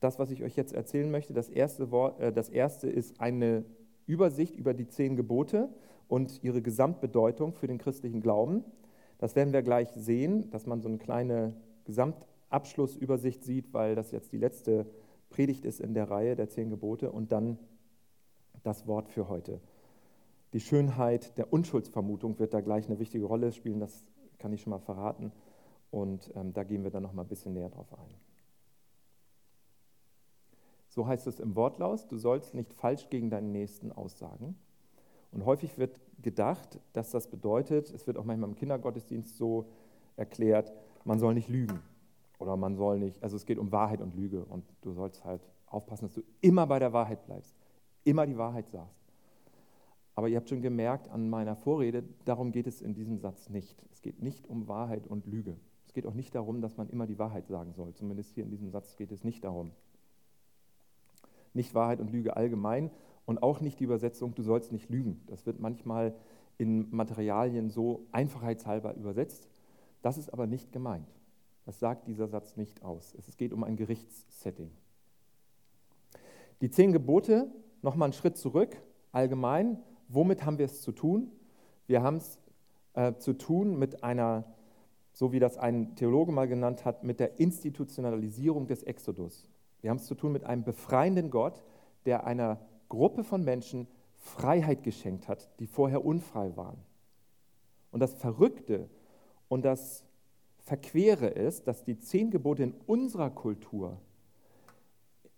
Das, 0.00 0.18
was 0.18 0.30
ich 0.30 0.42
euch 0.42 0.56
jetzt 0.56 0.72
erzählen 0.72 1.10
möchte, 1.10 1.32
das 1.32 1.48
erste, 1.48 1.90
Wort, 1.90 2.18
äh, 2.20 2.32
das 2.32 2.48
erste 2.48 2.88
ist 2.88 3.20
eine 3.20 3.64
Übersicht 4.06 4.56
über 4.56 4.74
die 4.74 4.88
zehn 4.88 5.16
Gebote 5.16 5.68
und 6.08 6.42
ihre 6.42 6.62
Gesamtbedeutung 6.62 7.52
für 7.52 7.66
den 7.66 7.78
christlichen 7.78 8.20
Glauben. 8.20 8.64
Das 9.18 9.36
werden 9.36 9.52
wir 9.52 9.62
gleich 9.62 9.90
sehen, 9.94 10.50
dass 10.50 10.66
man 10.66 10.80
so 10.80 10.88
eine 10.88 10.98
kleine 10.98 11.54
Gesamt 11.84 12.26
Abschlussübersicht 12.48 13.44
sieht, 13.44 13.72
weil 13.72 13.94
das 13.94 14.10
jetzt 14.10 14.32
die 14.32 14.38
letzte 14.38 14.86
Predigt 15.28 15.64
ist 15.64 15.80
in 15.80 15.94
der 15.94 16.10
Reihe 16.10 16.34
der 16.34 16.48
zehn 16.48 16.70
Gebote 16.70 17.12
und 17.12 17.30
dann 17.30 17.58
das 18.64 18.86
Wort 18.86 19.08
für 19.08 19.28
heute. 19.28 19.60
Die 20.52 20.60
Schönheit 20.60 21.38
der 21.38 21.52
Unschuldsvermutung 21.52 22.38
wird 22.40 22.52
da 22.52 22.60
gleich 22.60 22.86
eine 22.86 22.98
wichtige 22.98 23.24
Rolle 23.24 23.52
spielen, 23.52 23.78
das 23.78 24.04
kann 24.38 24.52
ich 24.52 24.62
schon 24.62 24.72
mal 24.72 24.80
verraten. 24.80 25.30
Und 25.92 26.30
ähm, 26.34 26.52
da 26.52 26.64
gehen 26.64 26.82
wir 26.82 26.90
dann 26.90 27.02
noch 27.02 27.12
mal 27.12 27.22
ein 27.22 27.28
bisschen 27.28 27.52
näher 27.52 27.68
drauf 27.68 27.92
ein. 27.92 28.29
So 30.90 31.06
heißt 31.06 31.26
es 31.28 31.38
im 31.38 31.54
Wortlaus, 31.54 32.08
du 32.08 32.18
sollst 32.18 32.54
nicht 32.54 32.72
falsch 32.74 33.08
gegen 33.10 33.30
deinen 33.30 33.52
Nächsten 33.52 33.92
aussagen. 33.92 34.56
Und 35.30 35.44
häufig 35.44 35.78
wird 35.78 36.00
gedacht, 36.20 36.80
dass 36.92 37.12
das 37.12 37.30
bedeutet, 37.30 37.90
es 37.90 38.06
wird 38.08 38.18
auch 38.18 38.24
manchmal 38.24 38.50
im 38.50 38.56
Kindergottesdienst 38.56 39.36
so 39.36 39.66
erklärt, 40.16 40.72
man 41.04 41.20
soll 41.20 41.34
nicht 41.34 41.48
lügen. 41.48 41.80
Oder 42.40 42.56
man 42.56 42.74
soll 42.74 42.98
nicht, 42.98 43.22
also 43.22 43.36
es 43.36 43.46
geht 43.46 43.58
um 43.58 43.70
Wahrheit 43.70 44.00
und 44.00 44.14
Lüge 44.14 44.44
und 44.44 44.64
du 44.80 44.92
sollst 44.92 45.24
halt 45.24 45.42
aufpassen, 45.66 46.06
dass 46.06 46.14
du 46.14 46.22
immer 46.40 46.66
bei 46.66 46.78
der 46.78 46.92
Wahrheit 46.92 47.24
bleibst, 47.24 47.54
immer 48.02 48.26
die 48.26 48.36
Wahrheit 48.36 48.68
sagst. 48.70 49.12
Aber 50.16 50.28
ihr 50.28 50.38
habt 50.38 50.48
schon 50.48 50.62
gemerkt 50.62 51.08
an 51.10 51.30
meiner 51.30 51.54
Vorrede, 51.54 52.02
darum 52.24 52.50
geht 52.50 52.66
es 52.66 52.82
in 52.82 52.94
diesem 52.94 53.18
Satz 53.18 53.48
nicht. 53.48 53.84
Es 53.92 54.02
geht 54.02 54.22
nicht 54.22 54.48
um 54.48 54.66
Wahrheit 54.68 55.06
und 55.06 55.26
Lüge. 55.26 55.56
Es 55.86 55.92
geht 55.92 56.06
auch 56.06 56.14
nicht 56.14 56.34
darum, 56.34 56.60
dass 56.60 56.76
man 56.76 56.88
immer 56.88 57.06
die 57.06 57.18
Wahrheit 57.18 57.46
sagen 57.46 57.72
soll. 57.74 57.94
Zumindest 57.94 58.32
hier 58.34 58.44
in 58.44 58.50
diesem 58.50 58.70
Satz 58.70 58.96
geht 58.96 59.12
es 59.12 59.22
nicht 59.22 59.44
darum. 59.44 59.70
Nicht 61.54 61.74
Wahrheit 61.74 62.00
und 62.00 62.10
Lüge 62.10 62.36
allgemein 62.36 62.90
und 63.26 63.42
auch 63.42 63.60
nicht 63.60 63.80
die 63.80 63.84
Übersetzung, 63.84 64.34
du 64.34 64.42
sollst 64.42 64.72
nicht 64.72 64.88
lügen. 64.90 65.20
Das 65.26 65.46
wird 65.46 65.60
manchmal 65.60 66.14
in 66.58 66.88
Materialien 66.90 67.70
so 67.70 68.06
einfachheitshalber 68.12 68.94
übersetzt. 68.94 69.48
Das 70.02 70.18
ist 70.18 70.32
aber 70.32 70.46
nicht 70.46 70.72
gemeint. 70.72 71.08
Das 71.66 71.78
sagt 71.78 72.06
dieser 72.06 72.28
Satz 72.28 72.56
nicht 72.56 72.82
aus. 72.82 73.14
Es 73.18 73.36
geht 73.36 73.52
um 73.52 73.64
ein 73.64 73.76
Gerichtssetting. 73.76 74.70
Die 76.60 76.70
zehn 76.70 76.92
Gebote, 76.92 77.50
nochmal 77.82 78.06
einen 78.06 78.12
Schritt 78.12 78.36
zurück, 78.36 78.76
allgemein, 79.12 79.78
womit 80.08 80.44
haben 80.44 80.58
wir 80.58 80.66
es 80.66 80.82
zu 80.82 80.92
tun? 80.92 81.30
Wir 81.86 82.02
haben 82.02 82.16
es 82.16 82.38
äh, 82.94 83.14
zu 83.14 83.32
tun 83.34 83.78
mit 83.78 84.04
einer, 84.04 84.44
so 85.12 85.32
wie 85.32 85.38
das 85.38 85.56
ein 85.56 85.94
Theologe 85.96 86.32
mal 86.32 86.48
genannt 86.48 86.84
hat, 86.84 87.04
mit 87.04 87.20
der 87.20 87.38
Institutionalisierung 87.40 88.66
des 88.66 88.82
Exodus. 88.82 89.49
Wir 89.80 89.90
haben 89.90 89.96
es 89.96 90.06
zu 90.06 90.14
tun 90.14 90.32
mit 90.32 90.44
einem 90.44 90.64
befreienden 90.64 91.30
Gott, 91.30 91.64
der 92.04 92.26
einer 92.26 92.58
Gruppe 92.88 93.24
von 93.24 93.44
Menschen 93.44 93.86
Freiheit 94.16 94.82
geschenkt 94.82 95.28
hat, 95.28 95.48
die 95.60 95.66
vorher 95.66 96.04
unfrei 96.04 96.56
waren. 96.56 96.78
Und 97.90 98.00
das 98.00 98.14
Verrückte 98.14 98.88
und 99.48 99.64
das 99.64 100.04
Verquere 100.58 101.28
ist, 101.28 101.66
dass 101.66 101.84
die 101.84 101.98
zehn 101.98 102.30
Gebote 102.30 102.62
in 102.62 102.74
unserer 102.86 103.30
Kultur, 103.30 103.98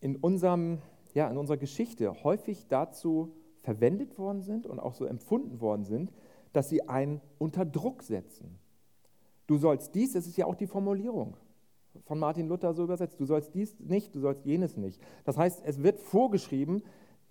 in, 0.01 0.17
unserem, 0.17 0.79
ja, 1.15 1.29
in 1.31 1.39
unserer 1.39 1.57
Geschichte 1.57 2.25
häufig 2.25 2.67
dazu 2.69 3.35
verwendet 3.63 4.19
worden 4.19 4.43
sind 4.43 4.67
und 4.67 4.81
auch 4.81 4.95
so 4.95 5.05
empfunden 5.05 5.61
worden 5.61 5.85
sind, 5.85 6.13
dass 6.53 6.69
sie 6.69 6.89
einen 6.89 7.21
unter 7.39 7.65
Druck 7.65 8.03
setzen. 8.03 8.59
Du 9.47 9.57
sollst 9.57 9.95
dies, 9.95 10.13
das 10.13 10.27
ist 10.27 10.37
ja 10.37 10.47
auch 10.47 10.57
die 10.57 10.67
Formulierung 10.67 11.37
von 12.05 12.19
Martin 12.19 12.49
Luther 12.49 12.75
so 12.75 12.85
übersetzt, 12.85 13.21
du 13.21 13.25
sollst 13.25 13.55
dies 13.55 13.79
nicht, 13.79 14.15
du 14.15 14.21
sollst 14.21 14.45
jenes 14.45 14.77
nicht. 14.77 15.01
Das 15.25 15.37
heißt, 15.37 15.63
es 15.65 15.83
wird 15.83 16.01
vorgeschrieben, 16.01 16.83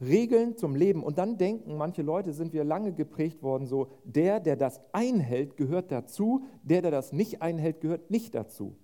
Regeln 0.01 0.57
zum 0.57 0.75
Leben. 0.75 1.03
Und 1.03 1.17
dann 1.17 1.37
denken 1.37 1.77
manche 1.77 2.01
Leute, 2.01 2.33
sind 2.33 2.53
wir 2.53 2.63
lange 2.63 2.91
geprägt 2.91 3.43
worden, 3.43 3.67
so, 3.67 3.89
der, 4.03 4.39
der 4.39 4.55
das 4.55 4.81
einhält, 4.91 5.57
gehört 5.57 5.91
dazu, 5.91 6.43
der, 6.63 6.81
der 6.81 6.91
das 6.91 7.13
nicht 7.13 7.41
einhält, 7.41 7.81
gehört 7.81 8.09
nicht 8.09 8.33
dazu. 8.33 8.75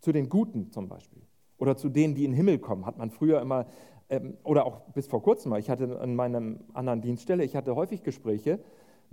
Zu 0.00 0.12
den 0.12 0.28
Guten 0.28 0.70
zum 0.70 0.88
Beispiel. 0.88 1.22
Oder 1.58 1.76
zu 1.76 1.88
denen, 1.88 2.14
die 2.14 2.24
in 2.24 2.32
den 2.32 2.36
Himmel 2.36 2.58
kommen, 2.58 2.86
hat 2.86 2.98
man 2.98 3.10
früher 3.10 3.40
immer, 3.40 3.66
ähm, 4.08 4.36
oder 4.44 4.66
auch 4.66 4.80
bis 4.92 5.06
vor 5.06 5.22
kurzem 5.22 5.50
mal, 5.50 5.60
ich 5.60 5.70
hatte 5.70 6.00
an 6.00 6.14
meiner 6.14 6.56
anderen 6.72 7.00
Dienststelle, 7.00 7.44
ich 7.44 7.54
hatte 7.54 7.76
häufig 7.76 8.02
Gespräche 8.02 8.60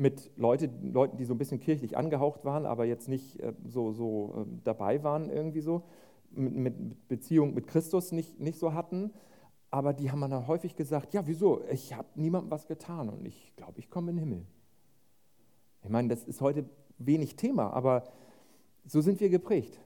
mit 0.01 0.31
Leute, 0.36 0.70
Leuten, 0.81 1.17
die 1.17 1.25
so 1.25 1.34
ein 1.34 1.38
bisschen 1.38 1.60
kirchlich 1.60 1.98
angehaucht 1.98 2.43
waren, 2.43 2.65
aber 2.65 2.86
jetzt 2.86 3.08
nicht 3.08 3.39
äh, 3.39 3.53
so, 3.65 3.91
so 3.91 4.46
äh, 4.46 4.46
dabei 4.63 5.03
waren 5.03 5.29
irgendwie 5.29 5.62
so, 5.62 5.84
mit, 6.31 6.55
mit 6.55 7.08
Beziehung 7.08 7.53
mit 7.53 7.67
Christus 7.67 8.12
nicht, 8.12 8.39
nicht 8.39 8.58
so 8.58 8.74
hatten 8.74 9.12
aber 9.72 9.93
die 9.93 10.12
haben 10.12 10.20
dann 10.20 10.48
häufig 10.48 10.75
gesagt, 10.75 11.13
ja, 11.13 11.25
wieso? 11.25 11.63
Ich 11.72 11.93
habe 11.93 12.08
niemandem 12.15 12.51
was 12.51 12.67
getan 12.67 13.08
und 13.08 13.25
ich 13.25 13.55
glaube, 13.55 13.79
ich 13.79 13.89
komme 13.89 14.12
in 14.12 14.17
den 14.17 14.24
Himmel. 14.25 14.46
Ich 15.84 15.89
meine, 15.89 16.10
das 16.10 16.25
ist 16.25 16.41
heute 16.41 16.65
wenig 16.98 17.38
Thema, 17.38 17.72
aber 17.72 18.03
so 18.86 19.00
sind 19.00 19.22
wir 19.22 19.29
geprägt. 19.29 19.79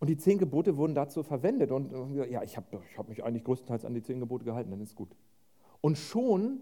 Und 0.00 0.08
die 0.08 0.18
zehn 0.18 0.36
Gebote 0.36 0.76
wurden 0.76 0.94
dazu 0.94 1.22
verwendet. 1.22 1.70
Und 1.70 1.92
ja, 2.14 2.42
ich 2.42 2.56
habe 2.56 2.80
ich 2.90 2.98
hab 2.98 3.08
mich 3.08 3.24
eigentlich 3.24 3.44
größtenteils 3.44 3.84
an 3.84 3.94
die 3.94 4.02
zehn 4.02 4.20
Gebote 4.20 4.44
gehalten, 4.44 4.70
dann 4.70 4.82
ist 4.82 4.94
gut. 4.94 5.16
Und 5.80 5.96
schon 5.96 6.60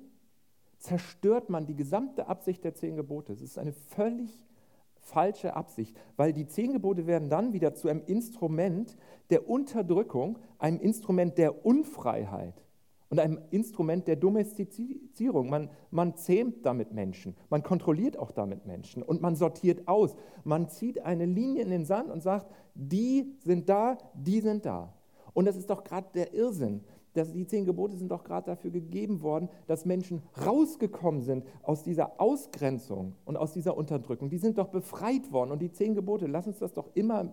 zerstört 0.80 1.50
man 1.50 1.66
die 1.66 1.76
gesamte 1.76 2.26
Absicht 2.26 2.64
der 2.64 2.74
zehn 2.74 2.96
Gebote. 2.96 3.32
Es 3.32 3.42
ist 3.42 3.58
eine 3.58 3.72
völlig 3.72 4.46
falsche 4.94 5.54
Absicht, 5.54 5.96
weil 6.16 6.32
die 6.32 6.46
zehn 6.46 6.72
Gebote 6.72 7.06
werden 7.06 7.28
dann 7.28 7.52
wieder 7.52 7.74
zu 7.74 7.88
einem 7.88 8.02
Instrument 8.06 8.96
der 9.30 9.48
Unterdrückung, 9.48 10.38
einem 10.58 10.80
Instrument 10.80 11.38
der 11.38 11.64
Unfreiheit 11.64 12.64
und 13.10 13.18
einem 13.18 13.40
Instrument 13.50 14.08
der 14.08 14.16
Domestizierung. 14.16 15.50
Man, 15.50 15.70
man 15.90 16.16
zähmt 16.16 16.64
damit 16.64 16.92
Menschen, 16.92 17.36
man 17.50 17.62
kontrolliert 17.62 18.18
auch 18.18 18.30
damit 18.30 18.66
Menschen 18.66 19.02
und 19.02 19.20
man 19.20 19.36
sortiert 19.36 19.86
aus. 19.86 20.16
Man 20.44 20.68
zieht 20.68 21.02
eine 21.02 21.26
Linie 21.26 21.62
in 21.62 21.70
den 21.70 21.84
Sand 21.84 22.10
und 22.10 22.22
sagt, 22.22 22.50
die 22.74 23.36
sind 23.40 23.68
da, 23.68 23.98
die 24.14 24.40
sind 24.40 24.64
da. 24.64 24.94
Und 25.32 25.44
das 25.44 25.56
ist 25.56 25.70
doch 25.70 25.84
gerade 25.84 26.08
der 26.14 26.34
Irrsinn, 26.34 26.82
dass 27.14 27.32
die 27.32 27.46
zehn 27.46 27.64
Gebote 27.64 27.96
sind 27.96 28.10
doch 28.10 28.24
gerade 28.24 28.46
dafür 28.46 28.70
gegeben 28.70 29.22
worden, 29.22 29.48
dass 29.66 29.84
Menschen 29.84 30.22
rausgekommen 30.46 31.22
sind 31.22 31.44
aus 31.62 31.82
dieser 31.82 32.20
Ausgrenzung 32.20 33.14
und 33.24 33.36
aus 33.36 33.52
dieser 33.52 33.76
Unterdrückung. 33.76 34.30
Die 34.30 34.38
sind 34.38 34.58
doch 34.58 34.68
befreit 34.68 35.32
worden. 35.32 35.50
Und 35.50 35.60
die 35.60 35.72
zehn 35.72 35.94
Gebote, 35.94 36.26
lass 36.26 36.46
uns 36.46 36.58
das 36.58 36.72
doch 36.72 36.88
immer 36.94 37.32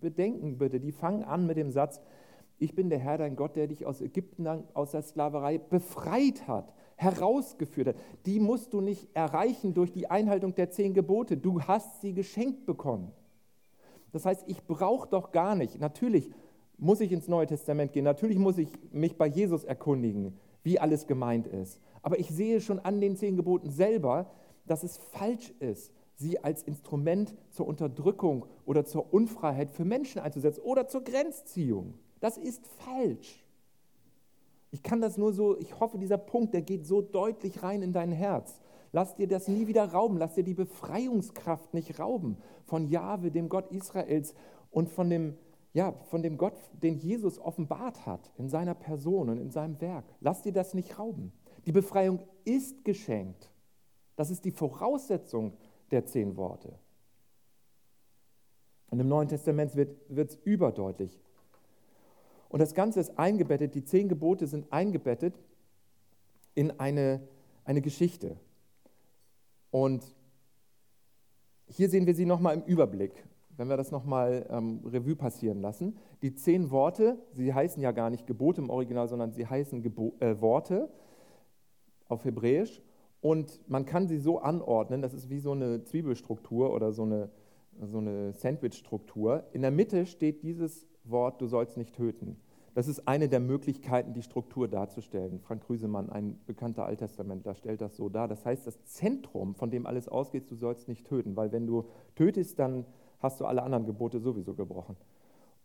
bedenken, 0.00 0.58
bitte. 0.58 0.80
Die 0.80 0.92
fangen 0.92 1.24
an 1.24 1.46
mit 1.46 1.56
dem 1.56 1.70
Satz, 1.70 2.00
ich 2.58 2.74
bin 2.74 2.90
der 2.90 2.98
Herr, 2.98 3.16
dein 3.16 3.36
Gott, 3.36 3.56
der 3.56 3.68
dich 3.68 3.86
aus 3.86 4.02
Ägypten, 4.02 4.46
aus 4.74 4.90
der 4.90 5.00
Sklaverei 5.00 5.56
befreit 5.56 6.46
hat, 6.46 6.74
herausgeführt 6.96 7.88
hat. 7.88 7.96
Die 8.26 8.38
musst 8.38 8.74
du 8.74 8.82
nicht 8.82 9.08
erreichen 9.14 9.72
durch 9.72 9.92
die 9.92 10.10
Einhaltung 10.10 10.54
der 10.54 10.70
zehn 10.70 10.92
Gebote. 10.92 11.38
Du 11.38 11.62
hast 11.62 12.02
sie 12.02 12.12
geschenkt 12.12 12.66
bekommen. 12.66 13.12
Das 14.12 14.26
heißt, 14.26 14.44
ich 14.46 14.62
brauche 14.66 15.08
doch 15.08 15.30
gar 15.30 15.54
nicht, 15.54 15.80
natürlich 15.80 16.30
muss 16.80 17.00
ich 17.00 17.12
ins 17.12 17.28
Neue 17.28 17.46
Testament 17.46 17.92
gehen. 17.92 18.04
Natürlich 18.04 18.38
muss 18.38 18.58
ich 18.58 18.68
mich 18.90 19.16
bei 19.16 19.26
Jesus 19.26 19.64
erkundigen, 19.64 20.38
wie 20.62 20.78
alles 20.78 21.06
gemeint 21.06 21.46
ist. 21.46 21.80
Aber 22.02 22.18
ich 22.18 22.30
sehe 22.30 22.60
schon 22.60 22.78
an 22.78 23.00
den 23.00 23.16
zehn 23.16 23.36
Geboten 23.36 23.70
selber, 23.70 24.30
dass 24.66 24.82
es 24.82 24.96
falsch 24.96 25.52
ist, 25.60 25.92
sie 26.16 26.42
als 26.42 26.62
Instrument 26.62 27.34
zur 27.50 27.66
Unterdrückung 27.66 28.46
oder 28.64 28.84
zur 28.84 29.12
Unfreiheit 29.12 29.70
für 29.70 29.84
Menschen 29.84 30.20
einzusetzen 30.20 30.60
oder 30.62 30.86
zur 30.86 31.04
Grenzziehung. 31.04 31.94
Das 32.20 32.36
ist 32.36 32.66
falsch. 32.78 33.44
Ich 34.70 34.82
kann 34.82 35.00
das 35.00 35.16
nur 35.16 35.32
so, 35.32 35.58
ich 35.58 35.80
hoffe, 35.80 35.98
dieser 35.98 36.18
Punkt, 36.18 36.54
der 36.54 36.62
geht 36.62 36.86
so 36.86 37.02
deutlich 37.02 37.62
rein 37.62 37.82
in 37.82 37.92
dein 37.92 38.12
Herz. 38.12 38.60
Lass 38.92 39.16
dir 39.16 39.28
das 39.28 39.48
nie 39.48 39.66
wieder 39.66 39.84
rauben, 39.84 40.18
lass 40.18 40.34
dir 40.34 40.44
die 40.44 40.54
Befreiungskraft 40.54 41.74
nicht 41.74 41.98
rauben 41.98 42.38
von 42.66 42.88
Jahwe, 42.88 43.30
dem 43.30 43.48
Gott 43.48 43.70
Israels 43.70 44.34
und 44.70 44.88
von 44.88 45.10
dem 45.10 45.36
ja, 45.72 45.92
von 46.10 46.22
dem 46.22 46.36
Gott, 46.36 46.54
den 46.82 46.98
Jesus 46.98 47.38
offenbart 47.38 48.04
hat 48.04 48.32
in 48.38 48.48
seiner 48.48 48.74
Person 48.74 49.28
und 49.28 49.38
in 49.38 49.50
seinem 49.50 49.80
Werk. 49.80 50.04
Lass 50.20 50.42
dir 50.42 50.52
das 50.52 50.74
nicht 50.74 50.98
rauben. 50.98 51.32
Die 51.66 51.72
Befreiung 51.72 52.20
ist 52.44 52.84
geschenkt. 52.84 53.50
Das 54.16 54.30
ist 54.30 54.44
die 54.44 54.50
Voraussetzung 54.50 55.52
der 55.90 56.06
zehn 56.06 56.36
Worte. 56.36 56.78
Und 58.90 58.98
im 58.98 59.08
Neuen 59.08 59.28
Testament 59.28 59.76
wird 59.76 60.30
es 60.30 60.36
überdeutlich. 60.44 61.20
Und 62.48 62.58
das 62.58 62.74
Ganze 62.74 62.98
ist 62.98 63.16
eingebettet, 63.16 63.76
die 63.76 63.84
zehn 63.84 64.08
Gebote 64.08 64.48
sind 64.48 64.72
eingebettet 64.72 65.38
in 66.56 66.80
eine, 66.80 67.20
eine 67.64 67.80
Geschichte. 67.80 68.36
Und 69.70 70.04
hier 71.68 71.88
sehen 71.88 72.06
wir 72.06 72.14
sie 72.16 72.26
nochmal 72.26 72.54
im 72.54 72.64
Überblick 72.64 73.12
wenn 73.60 73.68
wir 73.68 73.76
das 73.76 73.90
nochmal 73.90 74.46
ähm, 74.48 74.80
Revue 74.86 75.14
passieren 75.14 75.60
lassen, 75.60 75.98
die 76.22 76.34
zehn 76.34 76.70
Worte, 76.70 77.18
sie 77.32 77.52
heißen 77.52 77.82
ja 77.82 77.92
gar 77.92 78.08
nicht 78.08 78.26
Gebote 78.26 78.62
im 78.62 78.70
Original, 78.70 79.06
sondern 79.06 79.32
sie 79.32 79.46
heißen 79.46 79.82
Gebo 79.82 80.14
äh, 80.20 80.40
Worte 80.40 80.88
auf 82.08 82.24
Hebräisch 82.24 82.80
und 83.20 83.60
man 83.68 83.84
kann 83.84 84.08
sie 84.08 84.16
so 84.16 84.38
anordnen, 84.38 85.02
das 85.02 85.12
ist 85.12 85.28
wie 85.28 85.40
so 85.40 85.52
eine 85.52 85.84
Zwiebelstruktur 85.84 86.72
oder 86.72 86.92
so 86.92 87.02
eine, 87.02 87.28
so 87.82 87.98
eine 87.98 88.32
Sandwichstruktur. 88.32 89.44
In 89.52 89.60
der 89.60 89.70
Mitte 89.70 90.06
steht 90.06 90.42
dieses 90.42 90.86
Wort, 91.04 91.42
du 91.42 91.46
sollst 91.46 91.76
nicht 91.76 91.94
töten. 91.94 92.40
Das 92.72 92.88
ist 92.88 93.06
eine 93.06 93.28
der 93.28 93.40
Möglichkeiten, 93.40 94.14
die 94.14 94.22
Struktur 94.22 94.68
darzustellen. 94.68 95.40
Frank 95.40 95.64
Krüsemann, 95.66 96.08
ein 96.08 96.40
bekannter 96.46 96.86
Alttestamentler, 96.86 97.54
stellt 97.54 97.82
das 97.82 97.94
so 97.94 98.08
dar. 98.08 98.26
Das 98.26 98.46
heißt, 98.46 98.66
das 98.66 98.82
Zentrum, 98.84 99.54
von 99.54 99.70
dem 99.70 99.84
alles 99.84 100.08
ausgeht, 100.08 100.50
du 100.50 100.54
sollst 100.54 100.88
nicht 100.88 101.06
töten, 101.06 101.36
weil 101.36 101.52
wenn 101.52 101.66
du 101.66 101.84
tötest, 102.14 102.58
dann 102.58 102.86
hast 103.20 103.40
du 103.40 103.46
alle 103.46 103.62
anderen 103.62 103.86
Gebote 103.86 104.20
sowieso 104.20 104.54
gebrochen. 104.54 104.96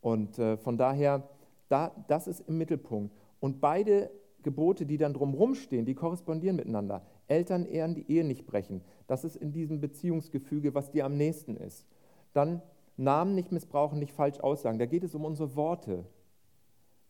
Und 0.02 0.38
äh, 0.38 0.58
von 0.58 0.78
daher, 0.78 1.28
da, 1.68 1.92
das 2.08 2.28
ist 2.28 2.42
im 2.48 2.58
Mittelpunkt. 2.58 3.16
Und 3.40 3.60
beide 3.60 4.12
Gebote, 4.44 4.86
die 4.86 4.98
dann 4.98 5.14
drumherum 5.14 5.56
stehen, 5.56 5.86
die 5.86 5.96
korrespondieren 5.96 6.56
miteinander. 6.56 7.02
Eltern 7.28 7.66
ehren 7.66 7.96
die 7.96 8.10
Ehe 8.12 8.24
nicht 8.24 8.46
brechen. 8.46 8.82
Das 9.08 9.24
ist 9.24 9.36
in 9.36 9.52
diesem 9.52 9.82
Beziehungsgefüge, 9.82 10.76
was 10.76 10.92
dir 10.92 11.06
am 11.06 11.18
nächsten 11.18 11.58
ist. 11.58 11.88
Dann 12.34 12.62
Namen 12.98 13.36
nicht 13.36 13.52
missbrauchen, 13.52 14.00
nicht 14.00 14.14
falsch 14.14 14.40
aussagen. 14.40 14.80
Da 14.80 14.86
geht 14.86 15.04
es 15.04 15.16
um 15.16 15.26
unsere 15.26 15.56
Worte. 15.56 16.06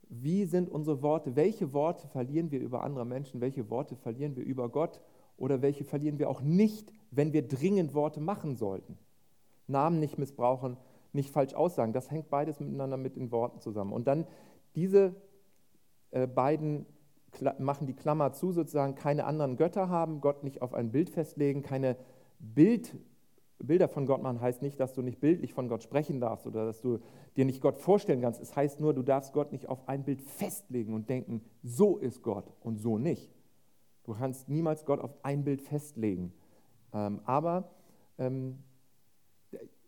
Wie 0.07 0.45
sind 0.45 0.69
unsere 0.69 1.01
Worte? 1.01 1.35
Welche 1.35 1.73
Worte 1.73 2.07
verlieren 2.07 2.51
wir 2.51 2.59
über 2.59 2.83
andere 2.83 3.05
Menschen? 3.05 3.41
Welche 3.41 3.69
Worte 3.69 3.95
verlieren 3.95 4.35
wir 4.35 4.43
über 4.43 4.69
Gott? 4.69 5.01
Oder 5.37 5.61
welche 5.61 5.83
verlieren 5.83 6.17
wir 6.19 6.29
auch 6.29 6.41
nicht, 6.41 6.93
wenn 7.11 7.33
wir 7.33 7.47
dringend 7.47 7.93
Worte 7.93 8.21
machen 8.21 8.55
sollten? 8.55 8.97
Namen 9.67 9.99
nicht 9.99 10.17
missbrauchen, 10.17 10.77
nicht 11.13 11.31
falsch 11.31 11.53
aussagen. 11.53 11.93
Das 11.93 12.11
hängt 12.11 12.29
beides 12.29 12.59
miteinander 12.59 12.97
mit 12.97 13.15
den 13.15 13.31
Worten 13.31 13.59
zusammen. 13.59 13.93
Und 13.93 14.07
dann 14.07 14.25
diese 14.75 15.15
äh, 16.11 16.27
beiden 16.27 16.85
machen 17.59 17.87
die 17.87 17.95
Klammer 17.95 18.33
zu, 18.33 18.51
sozusagen 18.51 18.95
keine 18.95 19.25
anderen 19.25 19.57
Götter 19.57 19.89
haben, 19.89 20.21
Gott 20.21 20.43
nicht 20.43 20.61
auf 20.61 20.73
ein 20.73 20.91
Bild 20.91 21.09
festlegen, 21.09 21.63
keine 21.63 21.97
Bild, 22.39 22.95
Bilder 23.59 23.87
von 23.87 24.05
Gott 24.05 24.21
machen, 24.21 24.41
heißt 24.41 24.61
nicht, 24.61 24.79
dass 24.79 24.93
du 24.93 25.01
nicht 25.01 25.19
bildlich 25.19 25.53
von 25.53 25.67
Gott 25.67 25.83
sprechen 25.83 26.19
darfst 26.19 26.45
oder 26.45 26.65
dass 26.65 26.81
du 26.81 26.99
dir 27.35 27.45
nicht 27.45 27.61
Gott 27.61 27.77
vorstellen 27.77 28.21
kannst. 28.21 28.41
Es 28.41 28.55
heißt 28.55 28.79
nur, 28.79 28.93
du 28.93 29.01
darfst 29.01 29.33
Gott 29.33 29.51
nicht 29.51 29.67
auf 29.67 29.87
ein 29.87 30.03
Bild 30.03 30.21
festlegen 30.21 30.93
und 30.93 31.09
denken, 31.09 31.41
so 31.63 31.97
ist 31.97 32.21
Gott 32.21 32.51
und 32.61 32.77
so 32.77 32.97
nicht. 32.97 33.33
Du 34.03 34.13
kannst 34.13 34.49
niemals 34.49 34.85
Gott 34.85 34.99
auf 34.99 35.13
ein 35.23 35.43
Bild 35.43 35.61
festlegen. 35.61 36.33
Ähm, 36.93 37.21
aber 37.25 37.71
ähm, 38.17 38.59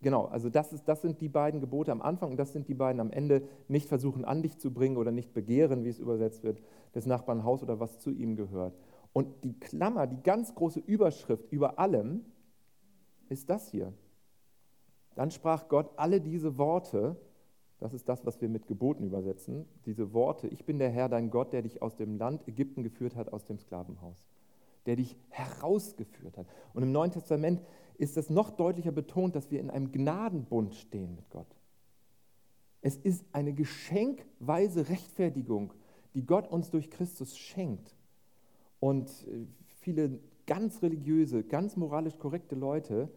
Genau, 0.00 0.26
also 0.26 0.48
das, 0.48 0.72
ist, 0.72 0.86
das 0.86 1.02
sind 1.02 1.20
die 1.20 1.28
beiden 1.28 1.60
Gebote 1.60 1.90
am 1.90 2.02
Anfang 2.02 2.30
und 2.30 2.36
das 2.36 2.52
sind 2.52 2.68
die 2.68 2.74
beiden 2.74 3.00
am 3.00 3.10
Ende. 3.10 3.42
Nicht 3.66 3.88
versuchen, 3.88 4.24
an 4.24 4.42
dich 4.42 4.58
zu 4.58 4.72
bringen 4.72 4.96
oder 4.96 5.10
nicht 5.10 5.34
begehren, 5.34 5.84
wie 5.84 5.88
es 5.88 5.98
übersetzt 5.98 6.44
wird, 6.44 6.60
des 6.94 7.06
Nachbarn 7.06 7.42
Haus 7.44 7.62
oder 7.62 7.80
was 7.80 7.98
zu 7.98 8.10
ihm 8.10 8.36
gehört. 8.36 8.78
Und 9.12 9.42
die 9.42 9.58
Klammer, 9.58 10.06
die 10.06 10.22
ganz 10.22 10.54
große 10.54 10.80
Überschrift 10.80 11.50
über 11.50 11.78
allem 11.78 12.24
ist 13.28 13.50
das 13.50 13.70
hier. 13.70 13.92
Dann 15.16 15.32
sprach 15.32 15.68
Gott 15.68 15.90
alle 15.96 16.20
diese 16.20 16.58
Worte, 16.58 17.16
das 17.80 17.92
ist 17.92 18.08
das, 18.08 18.24
was 18.24 18.40
wir 18.40 18.48
mit 18.48 18.68
Geboten 18.68 19.02
übersetzen, 19.02 19.66
diese 19.84 20.12
Worte, 20.12 20.46
ich 20.46 20.64
bin 20.64 20.78
der 20.78 20.90
Herr, 20.90 21.08
dein 21.08 21.30
Gott, 21.30 21.52
der 21.52 21.62
dich 21.62 21.82
aus 21.82 21.96
dem 21.96 22.18
Land 22.18 22.46
Ägypten 22.46 22.84
geführt 22.84 23.16
hat, 23.16 23.32
aus 23.32 23.44
dem 23.44 23.58
Sklavenhaus, 23.58 24.24
der 24.88 24.96
dich 24.96 25.16
herausgeführt 25.28 26.38
hat. 26.38 26.46
Und 26.72 26.82
im 26.82 26.92
Neuen 26.92 27.10
Testament 27.10 27.60
ist 27.98 28.16
das 28.16 28.30
noch 28.30 28.50
deutlicher 28.50 28.90
betont, 28.90 29.36
dass 29.36 29.50
wir 29.50 29.60
in 29.60 29.68
einem 29.68 29.92
Gnadenbund 29.92 30.74
stehen 30.74 31.14
mit 31.14 31.28
Gott. 31.28 31.58
Es 32.80 32.96
ist 32.96 33.26
eine 33.32 33.52
geschenkweise 33.52 34.88
Rechtfertigung, 34.88 35.74
die 36.14 36.24
Gott 36.24 36.48
uns 36.48 36.70
durch 36.70 36.90
Christus 36.90 37.36
schenkt. 37.36 37.94
Und 38.80 39.08
äh, 39.28 39.46
viele 39.80 40.20
ganz 40.46 40.80
religiöse, 40.82 41.44
ganz 41.44 41.76
moralisch 41.76 42.16
korrekte 42.16 42.54
Leute 42.54 43.10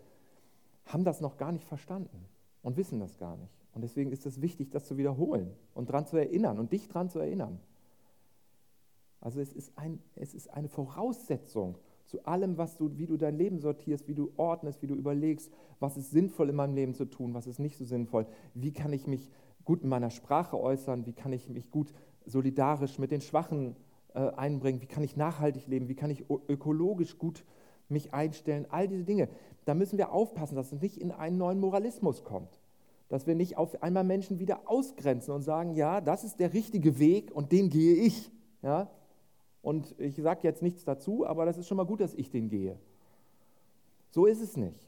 haben 0.87 1.05
das 1.05 1.21
noch 1.21 1.37
gar 1.37 1.53
nicht 1.53 1.63
verstanden 1.63 2.25
und 2.63 2.75
wissen 2.75 2.99
das 2.99 3.17
gar 3.17 3.37
nicht. 3.37 3.53
Und 3.73 3.81
deswegen 3.81 4.11
ist 4.11 4.25
es 4.25 4.41
wichtig, 4.41 4.71
das 4.71 4.87
zu 4.87 4.97
wiederholen 4.97 5.53
und 5.73 5.87
daran 5.87 6.05
zu 6.05 6.17
erinnern 6.17 6.59
und 6.59 6.73
dich 6.73 6.89
daran 6.89 7.09
zu 7.09 7.19
erinnern. 7.19 7.61
Also 9.21 9.39
es 9.39 9.53
ist, 9.53 9.71
ein, 9.77 9.99
es 10.15 10.33
ist 10.33 10.53
eine 10.53 10.67
Voraussetzung 10.67 11.77
zu 12.05 12.25
allem, 12.25 12.57
was 12.57 12.75
du, 12.75 12.97
wie 12.97 13.05
du 13.05 13.15
dein 13.15 13.37
Leben 13.37 13.59
sortierst, 13.59 14.07
wie 14.07 14.15
du 14.15 14.31
ordnest, 14.35 14.81
wie 14.81 14.87
du 14.87 14.95
überlegst, 14.95 15.49
was 15.79 15.95
ist 15.95 16.11
sinnvoll 16.11 16.49
in 16.49 16.55
meinem 16.55 16.75
Leben 16.75 16.93
zu 16.93 17.05
tun, 17.05 17.33
was 17.33 17.47
ist 17.47 17.59
nicht 17.59 17.77
so 17.77 17.85
sinnvoll, 17.85 18.25
wie 18.53 18.73
kann 18.73 18.91
ich 18.91 19.07
mich 19.07 19.31
gut 19.63 19.83
in 19.83 19.89
meiner 19.89 20.09
Sprache 20.09 20.59
äußern, 20.59 21.05
wie 21.05 21.13
kann 21.13 21.31
ich 21.31 21.47
mich 21.47 21.71
gut 21.71 21.93
solidarisch 22.25 22.99
mit 22.99 23.11
den 23.11 23.21
Schwachen 23.21 23.75
äh, 24.13 24.29
einbringen, 24.31 24.81
wie 24.81 24.87
kann 24.87 25.03
ich 25.03 25.15
nachhaltig 25.15 25.67
leben, 25.67 25.87
wie 25.87 25.95
kann 25.95 26.09
ich 26.09 26.25
ökologisch 26.49 27.17
gut 27.17 27.45
mich 27.87 28.13
einstellen, 28.13 28.65
all 28.69 28.87
diese 28.87 29.03
Dinge. 29.03 29.29
Da 29.65 29.73
müssen 29.73 29.97
wir 29.97 30.11
aufpassen, 30.11 30.55
dass 30.55 30.71
es 30.71 30.81
nicht 30.81 30.97
in 30.97 31.11
einen 31.11 31.37
neuen 31.37 31.59
Moralismus 31.59 32.23
kommt, 32.23 32.59
dass 33.09 33.27
wir 33.27 33.35
nicht 33.35 33.57
auf 33.57 33.81
einmal 33.83 34.03
Menschen 34.03 34.39
wieder 34.39 34.61
ausgrenzen 34.65 35.33
und 35.33 35.43
sagen, 35.43 35.75
ja, 35.75 36.01
das 36.01 36.23
ist 36.23 36.39
der 36.39 36.53
richtige 36.53 36.99
Weg 36.99 37.31
und 37.31 37.51
den 37.51 37.69
gehe 37.69 37.95
ich. 37.95 38.31
Ja? 38.61 38.89
Und 39.61 39.95
ich 39.99 40.15
sage 40.15 40.41
jetzt 40.43 40.61
nichts 40.61 40.83
dazu, 40.83 41.25
aber 41.25 41.45
das 41.45 41.57
ist 41.57 41.67
schon 41.67 41.77
mal 41.77 41.85
gut, 41.85 42.01
dass 42.01 42.13
ich 42.13 42.29
den 42.29 42.49
gehe. 42.49 42.77
So 44.09 44.25
ist 44.25 44.41
es 44.41 44.57
nicht. 44.57 44.87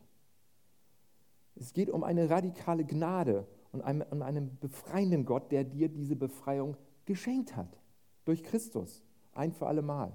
Es 1.56 1.74
geht 1.74 1.90
um 1.90 2.04
eine 2.04 2.30
radikale 2.30 2.84
Gnade 2.84 3.46
und 3.72 3.82
um 3.82 4.22
einen 4.22 4.58
befreienden 4.60 5.26
Gott, 5.26 5.52
der 5.52 5.64
dir 5.64 5.90
diese 5.90 6.16
Befreiung 6.16 6.76
geschenkt 7.06 7.56
hat. 7.56 7.80
Durch 8.26 8.44
Christus. 8.44 9.04
Ein 9.34 9.52
für 9.52 9.68
alle 9.68 9.82
Mal. 9.82 10.14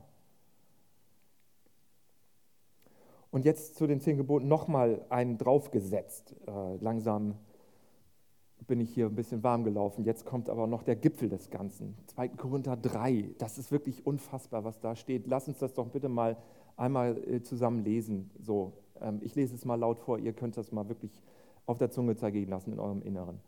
Und 3.31 3.45
jetzt 3.45 3.77
zu 3.77 3.87
den 3.87 4.01
zehn 4.01 4.17
Geboten 4.17 4.49
nochmal 4.49 5.05
einen 5.11 5.39
draufgesetzt. 5.39 6.35
Äh, 6.47 6.77
langsam 6.77 7.37
bin 8.67 8.81
ich 8.81 8.93
hier 8.93 9.07
ein 9.07 9.15
bisschen 9.15 9.43
warm 9.43 9.65
gelaufen. 9.65 10.05
Jetzt 10.05 10.25
kommt 10.25 10.51
aber 10.51 10.67
noch 10.67 10.83
der 10.83 10.97
Gipfel 10.97 11.29
des 11.29 11.51
Ganzen. 11.51 11.97
2. 12.09 12.29
Korinther 12.29 12.77
3. 12.77 13.31
Das 13.39 13.59
ist 13.59 13.71
wirklich 13.71 14.07
unfassbar, 14.07 14.65
was 14.65 14.81
da 14.81 14.97
steht. 14.97 15.27
Lass 15.27 15.49
uns 15.49 15.59
das 15.59 15.75
doch 15.75 15.89
bitte 15.89 16.09
mal 16.09 16.37
einmal 16.77 17.17
äh, 17.19 17.43
zusammen 17.43 17.85
lesen. 17.85 18.31
So, 18.41 18.73
ähm, 19.01 19.21
ich 19.23 19.35
lese 19.35 19.55
es 19.55 19.65
mal 19.65 19.77
laut 19.77 19.99
vor. 19.99 20.19
Ihr 20.19 20.33
könnt 20.33 20.57
das 20.57 20.73
mal 20.73 20.89
wirklich 20.89 21.23
auf 21.67 21.79
der 21.79 21.91
Zunge 21.91 22.17
zergehen 22.17 22.49
lassen 22.51 22.73
in 22.73 22.79
eurem 22.79 23.03
Inneren. 23.03 23.41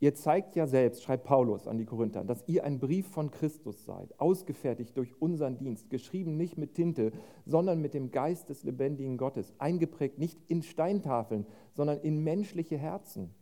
Ihr 0.00 0.14
zeigt 0.14 0.54
ja 0.54 0.68
selbst, 0.68 1.02
schreibt 1.02 1.24
Paulus 1.24 1.66
an 1.66 1.76
die 1.76 1.84
Korinther, 1.84 2.22
dass 2.22 2.44
ihr 2.46 2.62
ein 2.62 2.78
Brief 2.78 3.08
von 3.08 3.32
Christus 3.32 3.84
seid, 3.84 4.20
ausgefertigt 4.20 4.96
durch 4.96 5.20
unseren 5.20 5.58
Dienst, 5.58 5.90
geschrieben 5.90 6.36
nicht 6.36 6.56
mit 6.56 6.74
Tinte, 6.74 7.10
sondern 7.46 7.80
mit 7.80 7.94
dem 7.94 8.12
Geist 8.12 8.48
des 8.48 8.62
lebendigen 8.62 9.16
Gottes, 9.16 9.52
eingeprägt 9.58 10.20
nicht 10.20 10.38
in 10.46 10.62
Steintafeln, 10.62 11.46
sondern 11.72 11.98
in 11.98 12.22
menschliche 12.22 12.78
Herzen 12.78 13.34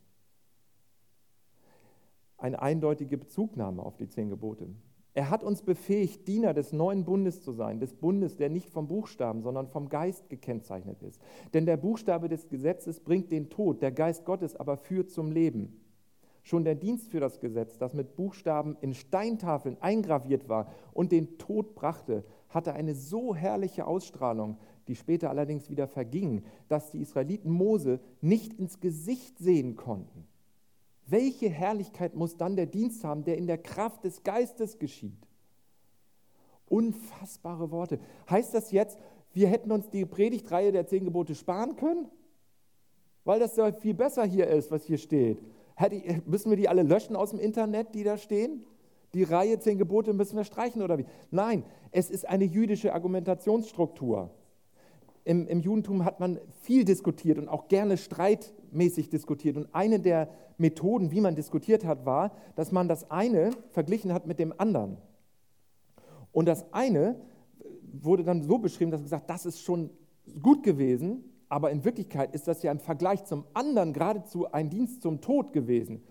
eine 2.37 2.61
eindeutige 2.61 3.17
Bezugnahme 3.17 3.83
auf 3.83 3.97
die 3.97 4.07
zehn 4.07 4.29
Gebote. 4.29 4.67
Er 5.17 5.31
hat 5.31 5.43
uns 5.43 5.63
befähigt, 5.63 6.27
Diener 6.27 6.53
des 6.53 6.73
neuen 6.73 7.03
Bundes 7.03 7.41
zu 7.41 7.51
sein, 7.51 7.79
des 7.79 7.95
Bundes, 7.95 8.37
der 8.37 8.49
nicht 8.49 8.69
vom 8.69 8.87
Buchstaben, 8.87 9.41
sondern 9.41 9.67
vom 9.67 9.89
Geist 9.89 10.29
gekennzeichnet 10.29 11.01
ist. 11.01 11.19
Denn 11.55 11.65
der 11.65 11.77
Buchstabe 11.77 12.29
des 12.29 12.49
Gesetzes 12.49 12.99
bringt 12.99 13.31
den 13.31 13.49
Tod, 13.49 13.81
der 13.81 13.91
Geist 13.91 14.25
Gottes 14.25 14.55
aber 14.55 14.77
führt 14.77 15.09
zum 15.09 15.31
Leben. 15.31 15.81
Schon 16.43 16.63
der 16.63 16.75
Dienst 16.75 17.09
für 17.09 17.19
das 17.19 17.39
Gesetz, 17.39 17.79
das 17.79 17.95
mit 17.95 18.15
Buchstaben 18.15 18.77
in 18.79 18.93
Steintafeln 18.93 19.75
eingraviert 19.81 20.47
war 20.47 20.71
und 20.93 21.11
den 21.11 21.39
Tod 21.39 21.73
brachte, 21.73 22.23
hatte 22.49 22.73
eine 22.73 22.93
so 22.93 23.35
herrliche 23.35 23.87
Ausstrahlung, 23.87 24.57
die 24.87 24.95
später 24.95 25.31
allerdings 25.31 25.69
wieder 25.71 25.87
verging, 25.87 26.43
dass 26.67 26.91
die 26.91 27.01
Israeliten 27.01 27.49
Mose 27.49 27.99
nicht 28.21 28.53
ins 28.53 28.79
Gesicht 28.79 29.39
sehen 29.39 29.75
konnten. 29.75 30.27
Welche 31.09 31.49
Herrlichkeit 31.49 32.15
muss 32.15 32.35
dann 32.35 32.55
der 32.55 32.65
Dienst 32.65 33.03
haben, 33.03 33.23
der 33.23 33.37
in 33.37 33.47
der 33.47 33.57
Kraft 33.57 34.03
des 34.03 34.23
Geistes 34.23 34.77
geschieht? 34.77 35.27
Unfassbare 36.67 37.71
Worte. 37.71 37.99
Heißt 38.29 38.53
das 38.53 38.71
jetzt, 38.71 38.99
wir 39.33 39.47
hätten 39.47 39.71
uns 39.71 39.89
die 39.89 40.05
Predigtreihe 40.05 40.71
der 40.73 40.85
zehn 40.85 41.05
Gebote 41.05 41.33
sparen 41.33 41.77
können? 41.77 42.09
Weil 43.23 43.39
das 43.39 43.55
ja 43.55 43.71
viel 43.71 43.93
besser 43.93 44.25
hier 44.25 44.47
ist, 44.47 44.69
was 44.69 44.83
hier 44.83 44.97
steht. 44.97 45.39
Müssen 46.25 46.49
wir 46.49 46.57
die 46.57 46.67
alle 46.67 46.83
löschen 46.83 47.15
aus 47.15 47.29
dem 47.29 47.39
Internet, 47.39 47.95
die 47.95 48.03
da 48.03 48.17
stehen? 48.17 48.65
Die 49.13 49.23
Reihe 49.23 49.59
zehn 49.59 49.77
Gebote 49.77 50.11
müssen 50.11 50.35
wir 50.35 50.43
streichen 50.43 50.81
oder 50.81 50.97
wie? 50.97 51.05
Nein, 51.31 51.63
es 51.91 52.09
ist 52.09 52.27
eine 52.27 52.43
jüdische 52.43 52.93
Argumentationsstruktur. 52.93 54.29
Im, 55.27 55.45
Im, 55.45 55.59
Judentum 55.59 56.05
hat 56.05 56.21
man 56.21 56.39
viel 56.61 56.85
diskutiert 56.85 57.37
und 57.37 57.49
auch 57.49 57.67
gerne 57.67 57.97
streitmäßig 57.97 59.09
diskutiert. 59.09 59.57
Und 59.57 59.67
eine 59.75 59.99
der 59.99 60.29
Methoden, 60.57 61.11
wie 61.11 61.19
man 61.19 61.35
diskutiert 61.35 61.83
hat, 61.83 62.05
war, 62.05 62.31
dass 62.55 62.71
man 62.71 62.87
das 62.87 63.11
eine 63.11 63.49
verglichen 63.71 64.13
hat 64.13 64.25
mit 64.25 64.39
dem 64.39 64.57
anderen. 64.57 64.95
Und 66.31 66.45
das 66.45 66.71
eine 66.71 67.19
wurde 67.91 68.23
dann 68.23 68.41
so 68.41 68.57
beschrieben, 68.57 68.89
dass 68.89 69.01
man 69.01 69.07
gesagt, 69.07 69.29
das 69.29 69.45
ist 69.45 69.61
schon 69.61 69.89
gut 70.41 70.63
gewesen, 70.63 71.25
aber 71.49 71.71
in 71.71 71.83
Wirklichkeit 71.83 72.33
ist 72.33 72.47
das 72.47 72.63
ja 72.63 72.71
im 72.71 72.79
Vergleich 72.79 73.25
zum 73.25 73.43
anderen 73.53 73.91
geradezu 73.91 74.49
ein 74.49 74.69
Dienst 74.69 75.01
zum 75.01 75.19
Tod 75.19 75.51
gewesen, 75.51 76.03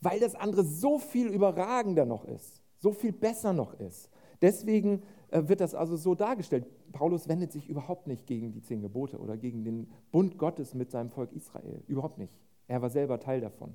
weil 0.00 0.20
das 0.20 0.36
andere 0.36 0.62
so 0.62 1.00
viel 1.00 1.26
überragender 1.26 2.06
noch 2.06 2.24
ist, 2.24 2.62
so 2.78 2.92
viel 2.92 3.10
besser 3.10 3.52
noch 3.52 3.74
ist. 3.74 4.08
Deswegen 4.40 5.02
wird 5.32 5.60
das 5.60 5.74
also 5.74 5.96
so 5.96 6.14
dargestellt. 6.14 6.66
Paulus 6.92 7.28
wendet 7.28 7.52
sich 7.52 7.68
überhaupt 7.68 8.06
nicht 8.06 8.26
gegen 8.26 8.52
die 8.52 8.62
zehn 8.62 8.80
Gebote 8.80 9.18
oder 9.18 9.36
gegen 9.36 9.64
den 9.64 9.88
Bund 10.10 10.38
Gottes 10.38 10.74
mit 10.74 10.90
seinem 10.90 11.10
Volk 11.10 11.32
Israel. 11.32 11.82
Überhaupt 11.86 12.18
nicht. 12.18 12.32
Er 12.66 12.82
war 12.82 12.90
selber 12.90 13.20
Teil 13.20 13.40
davon. 13.40 13.74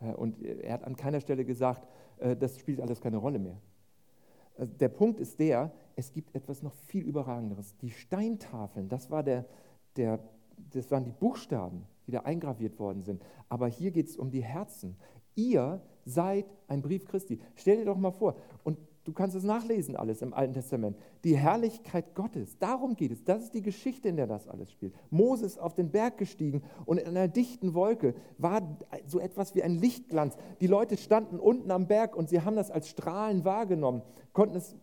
Äh, 0.00 0.12
und 0.12 0.42
er 0.42 0.72
hat 0.72 0.84
an 0.84 0.96
keiner 0.96 1.20
Stelle 1.20 1.44
gesagt, 1.44 1.86
äh, 2.18 2.36
das 2.36 2.58
spielt 2.58 2.80
alles 2.80 3.00
keine 3.00 3.18
Rolle 3.18 3.38
mehr. 3.38 3.60
Äh, 4.56 4.66
der 4.66 4.88
Punkt 4.88 5.20
ist 5.20 5.38
der, 5.38 5.72
es 5.96 6.12
gibt 6.12 6.34
etwas 6.34 6.62
noch 6.62 6.74
viel 6.74 7.04
Überragenderes. 7.04 7.76
Die 7.78 7.90
Steintafeln, 7.90 8.88
das, 8.88 9.10
war 9.10 9.22
der, 9.22 9.46
der, 9.96 10.20
das 10.72 10.90
waren 10.90 11.04
die 11.04 11.12
Buchstaben, 11.12 11.86
die 12.06 12.12
da 12.12 12.20
eingraviert 12.20 12.78
worden 12.78 13.02
sind. 13.02 13.22
Aber 13.48 13.68
hier 13.68 13.90
geht 13.90 14.08
es 14.08 14.16
um 14.16 14.30
die 14.30 14.42
Herzen. 14.42 14.96
Ihr 15.34 15.80
seid 16.04 16.46
ein 16.68 16.82
Brief 16.82 17.06
Christi. 17.06 17.40
Stell 17.54 17.78
dir 17.78 17.86
doch 17.86 17.96
mal 17.96 18.12
vor, 18.12 18.36
und 18.62 18.78
Du 19.04 19.12
kannst 19.12 19.36
es 19.36 19.44
nachlesen, 19.44 19.96
alles 19.96 20.22
im 20.22 20.32
Alten 20.32 20.54
Testament. 20.54 20.96
Die 21.24 21.36
Herrlichkeit 21.36 22.14
Gottes, 22.14 22.58
darum 22.58 22.96
geht 22.96 23.12
es. 23.12 23.22
Das 23.22 23.42
ist 23.42 23.52
die 23.52 23.60
Geschichte, 23.60 24.08
in 24.08 24.16
der 24.16 24.26
das 24.26 24.48
alles 24.48 24.70
spielt. 24.72 24.94
Moses 25.10 25.58
auf 25.58 25.74
den 25.74 25.90
Berg 25.90 26.16
gestiegen 26.16 26.62
und 26.86 26.98
in 26.98 27.08
einer 27.08 27.28
dichten 27.28 27.74
Wolke 27.74 28.14
war 28.38 28.78
so 29.06 29.20
etwas 29.20 29.54
wie 29.54 29.62
ein 29.62 29.78
Lichtglanz. 29.78 30.36
Die 30.60 30.66
Leute 30.66 30.96
standen 30.96 31.38
unten 31.38 31.70
am 31.70 31.86
Berg 31.86 32.16
und 32.16 32.30
sie 32.30 32.40
haben 32.40 32.56
das 32.56 32.70
als 32.70 32.88
Strahlen 32.88 33.44
wahrgenommen, 33.44 34.00
konnten 34.32 34.56
es 34.56 34.74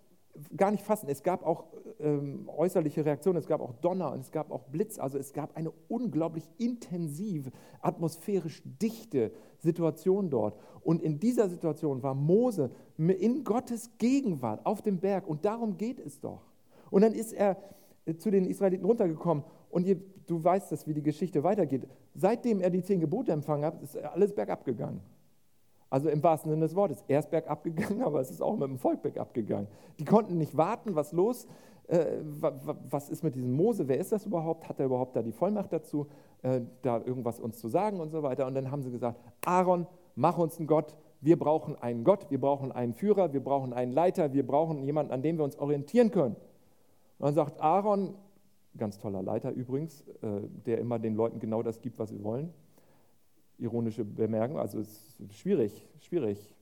gar 0.55 0.71
nicht 0.71 0.83
fassen. 0.83 1.09
Es 1.09 1.23
gab 1.23 1.45
auch 1.45 1.65
ähm, 1.99 2.49
äußerliche 2.55 3.05
Reaktionen, 3.05 3.37
es 3.37 3.47
gab 3.47 3.61
auch 3.61 3.73
Donner 3.73 4.11
und 4.11 4.21
es 4.21 4.31
gab 4.31 4.51
auch 4.51 4.63
Blitz. 4.65 4.99
Also 4.99 5.17
es 5.17 5.33
gab 5.33 5.55
eine 5.55 5.71
unglaublich 5.87 6.49
intensive, 6.57 7.51
atmosphärisch 7.81 8.61
dichte 8.65 9.31
Situation 9.59 10.29
dort. 10.29 10.57
Und 10.81 11.01
in 11.01 11.19
dieser 11.19 11.49
Situation 11.49 12.01
war 12.01 12.15
Mose 12.15 12.71
in 13.09 13.43
Gottes 13.43 13.89
Gegenwart 13.97 14.65
auf 14.65 14.81
dem 14.81 14.99
Berg 14.99 15.27
und 15.27 15.45
darum 15.45 15.77
geht 15.77 15.99
es 15.99 16.19
doch. 16.19 16.41
Und 16.89 17.01
dann 17.01 17.13
ist 17.13 17.33
er 17.33 17.57
äh, 18.05 18.15
zu 18.15 18.31
den 18.31 18.45
Israeliten 18.45 18.85
runtergekommen 18.85 19.43
und 19.69 19.85
ihr, 19.85 19.97
du 20.27 20.43
weißt 20.43 20.71
das, 20.71 20.87
wie 20.87 20.93
die 20.93 21.01
Geschichte 21.01 21.43
weitergeht. 21.43 21.87
Seitdem 22.13 22.59
er 22.59 22.69
die 22.69 22.83
zehn 22.83 22.99
Gebote 22.99 23.31
empfangen 23.31 23.65
hat, 23.65 23.81
ist 23.81 23.97
alles 23.97 24.33
bergab 24.33 24.65
gegangen. 24.65 25.01
Also 25.89 26.09
im 26.09 26.23
wahrsten 26.23 26.51
Sinne 26.51 26.63
des 26.63 26.75
Wortes. 26.75 27.03
Er 27.07 27.19
ist 27.19 27.31
bergab 27.31 27.63
gegangen, 27.63 28.01
aber 28.03 28.21
es 28.21 28.31
ist 28.31 28.41
auch 28.41 28.57
mit 28.57 28.69
dem 28.69 28.77
Volk 28.77 29.01
bergab 29.01 29.33
gegangen. 29.33 29.67
Die 29.99 30.05
konnten 30.05 30.37
nicht 30.37 30.55
warten, 30.55 30.95
was 30.95 31.11
los, 31.11 31.47
äh, 31.87 32.17
was 32.21 33.09
ist 33.09 33.23
mit 33.23 33.35
diesem 33.35 33.53
Mose, 33.53 33.87
wer 33.87 33.97
ist 33.97 34.11
das 34.11 34.25
überhaupt, 34.25 34.69
hat 34.69 34.79
er 34.79 34.85
überhaupt 34.85 35.15
da 35.15 35.21
die 35.21 35.33
Vollmacht 35.33 35.73
dazu? 35.73 36.07
äh, 36.41 36.61
da 36.81 36.97
irgendwas 36.97 37.39
uns 37.39 37.59
zu 37.59 37.67
sagen 37.67 37.99
und 37.99 38.09
so 38.09 38.23
weiter. 38.23 38.47
Und 38.47 38.55
dann 38.55 38.71
haben 38.71 38.83
sie 38.83 38.91
gesagt, 38.91 39.19
Aaron, 39.45 39.87
mach 40.15 40.37
uns 40.37 40.57
einen 40.57 40.67
Gott. 40.67 40.97
Wir 41.21 41.37
brauchen 41.37 41.75
einen 41.75 42.03
Gott, 42.03 42.29
wir 42.29 42.41
brauchen 42.41 42.71
einen 42.71 42.93
Führer, 42.93 43.31
wir 43.31 43.43
brauchen 43.43 43.73
einen 43.73 43.91
Leiter, 43.93 44.33
wir 44.33 44.45
brauchen 44.45 44.83
jemanden, 44.83 45.13
an 45.13 45.21
dem 45.21 45.37
wir 45.37 45.43
uns 45.43 45.57
orientieren 45.57 46.09
können. 46.09 46.35
Und 47.19 47.25
dann 47.25 47.35
sagt 47.35 47.61
Aaron, 47.61 48.15
ganz 48.75 48.97
toller 48.97 49.21
Leiter 49.21 49.51
übrigens, 49.51 50.01
äh, 50.21 50.41
der 50.65 50.79
immer 50.79 50.97
den 50.97 51.15
Leuten 51.15 51.39
genau 51.39 51.61
das 51.61 51.79
gibt, 51.81 51.99
was 51.99 52.09
sie 52.09 52.23
wollen. 52.23 52.51
Ironische 53.59 54.03
Bemerkung, 54.03 54.57
also 54.57 54.79
es 54.79 55.19
ist 55.19 55.37
schwierig, 55.37 55.87
schwierig, 55.99 56.55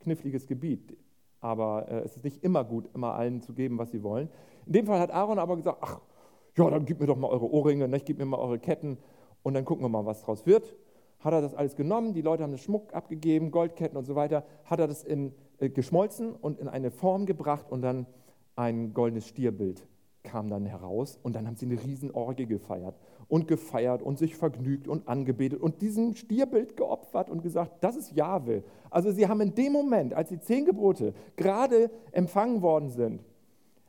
kniffliges 0.00 0.46
Gebiet, 0.46 0.96
aber 1.40 1.86
äh, 1.90 2.00
es 2.00 2.16
ist 2.16 2.24
nicht 2.24 2.42
immer 2.42 2.64
gut, 2.64 2.88
immer 2.94 3.12
allen 3.14 3.42
zu 3.42 3.52
geben, 3.52 3.76
was 3.76 3.90
sie 3.90 4.02
wollen. 4.02 4.30
In 4.64 4.72
dem 4.72 4.86
Fall 4.86 5.00
hat 5.00 5.10
Aaron 5.10 5.38
aber 5.38 5.56
gesagt, 5.56 5.78
ach, 5.82 6.00
ja, 6.56 6.70
dann 6.70 6.86
gib 6.86 7.00
mir 7.00 7.06
doch 7.06 7.16
mal 7.16 7.28
eure 7.28 7.50
Ohrringe, 7.50 7.88
ne? 7.88 8.00
gib 8.00 8.18
mir 8.18 8.24
mal 8.24 8.38
eure 8.38 8.58
Ketten 8.58 8.96
und 9.42 9.54
dann 9.54 9.64
gucken 9.64 9.84
wir 9.84 9.88
mal, 9.88 10.06
was 10.06 10.22
draus 10.22 10.46
wird. 10.46 10.74
Hat 11.22 11.32
er 11.32 11.40
das 11.40 11.54
alles 11.54 11.76
genommen, 11.76 12.12
die 12.12 12.22
Leute 12.22 12.42
haben 12.42 12.52
den 12.52 12.58
Schmuck 12.58 12.94
abgegeben, 12.94 13.50
Goldketten 13.50 13.96
und 13.96 14.04
so 14.04 14.14
weiter, 14.14 14.44
hat 14.64 14.80
er 14.80 14.88
das 14.88 15.04
in, 15.04 15.32
äh, 15.58 15.68
geschmolzen 15.68 16.32
und 16.32 16.58
in 16.58 16.68
eine 16.68 16.90
Form 16.90 17.26
gebracht 17.26 17.70
und 17.70 17.82
dann 17.82 18.06
ein 18.56 18.92
goldenes 18.92 19.28
Stierbild 19.28 19.86
kam 20.22 20.48
dann 20.48 20.66
heraus 20.66 21.18
und 21.22 21.34
dann 21.34 21.46
haben 21.46 21.56
sie 21.56 21.66
eine 21.66 21.82
Riesenorgie 21.82 22.46
gefeiert 22.46 22.94
und 23.28 23.48
gefeiert 23.48 24.02
und 24.02 24.18
sich 24.18 24.36
vergnügt 24.36 24.88
und 24.88 25.08
angebetet 25.08 25.60
und 25.60 25.82
diesem 25.82 26.14
Stierbild 26.14 26.76
geopfert 26.76 27.30
und 27.30 27.42
gesagt, 27.42 27.82
das 27.82 27.96
ist 27.96 28.12
Jahwe. 28.12 28.62
Also 28.90 29.10
sie 29.10 29.26
haben 29.28 29.40
in 29.40 29.54
dem 29.54 29.72
Moment, 29.72 30.14
als 30.14 30.28
die 30.28 30.38
zehn 30.38 30.64
Gebote 30.64 31.14
gerade 31.36 31.90
empfangen 32.12 32.62
worden 32.62 32.90
sind, 32.90 33.24